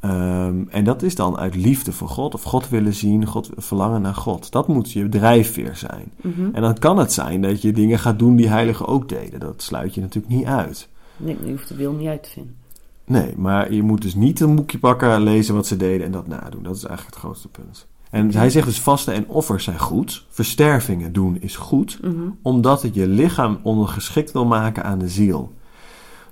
Ehm, 0.00 0.64
en 0.68 0.84
dat 0.84 1.02
is 1.02 1.14
dan 1.14 1.36
uit 1.36 1.54
liefde 1.54 1.92
voor 1.92 2.08
God, 2.08 2.34
of 2.34 2.42
God 2.42 2.68
willen 2.68 2.94
zien, 2.94 3.26
God 3.26 3.50
verlangen 3.56 4.02
naar 4.02 4.14
God. 4.14 4.52
Dat 4.52 4.68
moet 4.68 4.92
je 4.92 5.08
drijfveer 5.08 5.76
zijn. 5.76 6.12
Mhm. 6.22 6.48
En 6.52 6.62
dan 6.62 6.78
kan 6.78 6.98
het 6.98 7.12
zijn 7.12 7.42
dat 7.42 7.62
je 7.62 7.72
dingen 7.72 7.98
gaat 7.98 8.18
doen 8.18 8.36
die 8.36 8.48
heiligen 8.48 8.86
ook 8.86 9.08
deden. 9.08 9.40
Dat 9.40 9.62
sluit 9.62 9.94
je 9.94 10.00
natuurlijk 10.00 10.34
niet 10.34 10.44
uit. 10.44 10.88
Nee, 11.16 11.36
je 11.44 11.50
hoeft 11.50 11.68
de 11.68 11.74
wil 11.74 11.92
niet 11.92 12.08
uit 12.08 12.22
te 12.22 12.28
vinden. 12.30 12.56
Nee, 13.06 13.32
maar 13.36 13.72
je 13.72 13.82
moet 13.82 14.02
dus 14.02 14.14
niet 14.14 14.40
een 14.40 14.54
boekje 14.54 14.78
pakken, 14.78 15.22
lezen 15.22 15.54
wat 15.54 15.66
ze 15.66 15.76
deden 15.76 16.06
en 16.06 16.12
dat 16.12 16.26
nadoen. 16.26 16.62
Dat 16.62 16.76
is 16.76 16.84
eigenlijk 16.84 17.14
het 17.16 17.24
grootste 17.24 17.48
punt. 17.48 17.86
En 18.10 18.34
hij 18.34 18.50
zegt 18.50 18.66
dus 18.66 18.80
vasten 18.80 19.14
en 19.14 19.28
offers 19.28 19.64
zijn 19.64 19.78
goed. 19.78 20.26
Verstervingen 20.28 21.12
doen 21.12 21.36
is 21.40 21.56
goed, 21.56 21.98
Mhm. 22.02 22.14
omdat 22.42 22.82
het 22.82 22.94
je 22.94 23.06
lichaam 23.08 23.58
ondergeschikt 23.62 24.32
wil 24.32 24.44
maken 24.44 24.84
aan 24.84 24.98
de 24.98 25.08
ziel. 25.08 25.52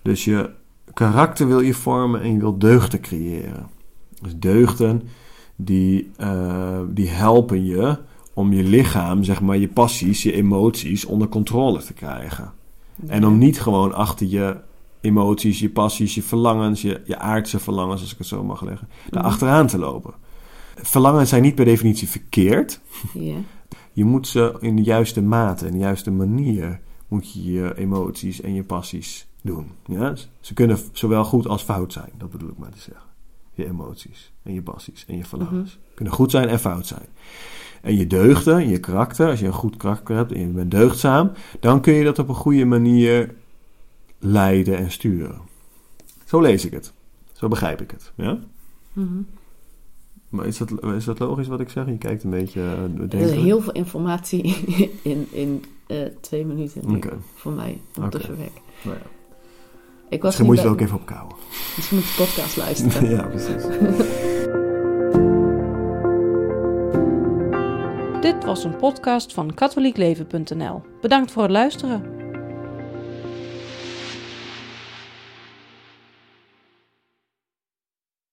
Dus 0.02 0.24
je 0.24 0.50
karakter 0.94 1.46
wil 1.46 1.60
je 1.60 1.74
vormen 1.74 2.20
en 2.22 2.32
je 2.32 2.38
wil 2.38 2.58
deugden 2.58 3.00
creëren. 3.00 3.66
Dus 4.22 4.32
deugden 4.36 5.02
die, 5.56 6.10
eh, 6.16 6.80
die 6.88 7.08
helpen 7.08 7.64
je 7.64 7.98
om 8.34 8.52
je 8.52 8.62
lichaam, 8.64 9.24
zeg 9.24 9.40
maar, 9.40 9.56
je 9.56 9.68
passies, 9.68 10.22
je 10.22 10.32
emoties 10.32 11.04
onder 11.04 11.28
controle 11.28 11.82
te 11.84 11.92
krijgen. 11.92 12.52
En 13.06 13.26
om 13.26 13.38
niet 13.38 13.60
gewoon 13.60 13.94
achter 13.94 14.26
je 14.26 14.56
emoties, 15.02 15.58
je 15.60 15.70
passies, 15.70 16.14
je 16.14 16.22
verlangens, 16.22 16.82
je, 16.82 17.00
je 17.04 17.18
aardse 17.18 17.58
verlangens, 17.58 18.00
als 18.00 18.12
ik 18.12 18.18
het 18.18 18.26
zo 18.26 18.44
mag 18.44 18.62
leggen, 18.62 18.88
daar 19.10 19.22
Mhm. 19.22 19.32
achteraan 19.32 19.66
te 19.66 19.78
lopen. 19.78 20.14
Verlangens 20.74 21.28
zijn 21.28 21.42
niet 21.42 21.54
per 21.54 21.64
definitie 21.64 22.08
verkeerd. 22.08 22.80
Je 23.92 24.04
moet 24.04 24.28
ze 24.28 24.56
in 24.60 24.76
de 24.76 24.82
juiste 24.82 25.22
mate, 25.22 25.66
in 25.66 25.72
de 25.72 25.78
juiste 25.78 26.10
manier, 26.10 26.80
moet 27.08 27.32
je 27.32 27.52
je 27.52 27.76
emoties 27.76 28.40
en 28.40 28.54
je 28.54 28.62
passies 28.64 29.26
doen. 29.42 29.66
Ja? 29.86 30.14
Ze 30.40 30.54
kunnen 30.54 30.78
zowel 30.92 31.24
goed 31.24 31.46
als 31.48 31.62
fout 31.62 31.92
zijn, 31.92 32.10
dat 32.18 32.30
bedoel 32.30 32.48
ik 32.48 32.58
maar 32.58 32.70
te 32.70 32.80
zeggen. 32.80 33.04
Je 33.54 33.66
emoties 33.66 34.32
en 34.42 34.54
je 34.54 34.62
passies 34.62 35.04
en 35.08 35.16
je 35.16 35.24
verlangens. 35.24 35.78
Kunnen 35.94 36.14
goed 36.14 36.30
zijn 36.30 36.48
en 36.48 36.58
fout 36.60 36.86
zijn. 36.86 37.06
En 37.82 37.96
je 37.96 38.06
deugden, 38.06 38.68
je 38.68 38.78
karakter, 38.78 39.28
als 39.28 39.40
je 39.40 39.46
een 39.46 39.52
goed 39.52 39.76
karakter 39.76 40.16
hebt 40.16 40.32
en 40.32 40.40
je 40.40 40.46
bent 40.46 40.70
deugdzaam, 40.70 41.30
dan 41.60 41.80
kun 41.80 41.92
je 41.92 42.04
dat 42.04 42.18
op 42.18 42.28
een 42.28 42.34
goede 42.34 42.64
manier 42.64 43.34
leiden 44.22 44.76
en 44.76 44.90
sturen. 44.90 45.40
Zo 46.24 46.40
lees 46.40 46.64
ik 46.64 46.72
het. 46.72 46.92
Zo 47.32 47.48
begrijp 47.48 47.80
ik 47.80 47.90
het. 47.90 48.12
Ja? 48.16 48.38
Mhm. 48.92 49.22
Maar 50.28 50.46
is 50.46 50.58
dat, 50.58 50.84
is 50.84 51.04
dat 51.04 51.18
logisch 51.18 51.46
wat 51.46 51.60
ik 51.60 51.68
zeg? 51.68 51.86
Je 51.86 51.98
kijkt 51.98 52.24
een 52.24 52.30
beetje 52.30 52.60
uh, 52.60 53.12
Er 53.12 53.14
is 53.14 53.30
heel 53.30 53.60
veel 53.60 53.72
informatie 53.72 54.42
in, 55.02 55.26
in 55.30 55.64
eh, 55.86 55.98
twee 56.20 56.46
minuten 56.46 56.90
nu, 56.90 57.00
voor 57.34 57.52
mij 57.52 57.80
om 58.00 58.10
te 58.10 58.20
verwerken. 58.20 58.62
Nou 58.82 58.96
ja. 58.96 59.02
Ik 60.08 60.22
was 60.22 60.38
Misschien 60.38 60.46
moet 60.46 60.56
je 60.56 60.62
het 60.62 60.72
ook 60.72 60.80
even 60.80 60.96
opkouwen. 60.96 61.34
Misschien 61.76 61.96
moet 61.96 62.06
je 62.06 62.16
de 62.16 62.22
podcast 62.24 62.56
luisteren. 62.56 63.10
ja, 63.16 63.22
precies. 63.22 63.62
Dit 68.20 68.44
was 68.44 68.64
een 68.64 68.76
podcast 68.76 69.32
van 69.32 69.54
katholiekleven.nl. 69.54 70.82
Bedankt 71.00 71.30
voor 71.30 71.42
het 71.42 71.52
luisteren. 71.52 72.21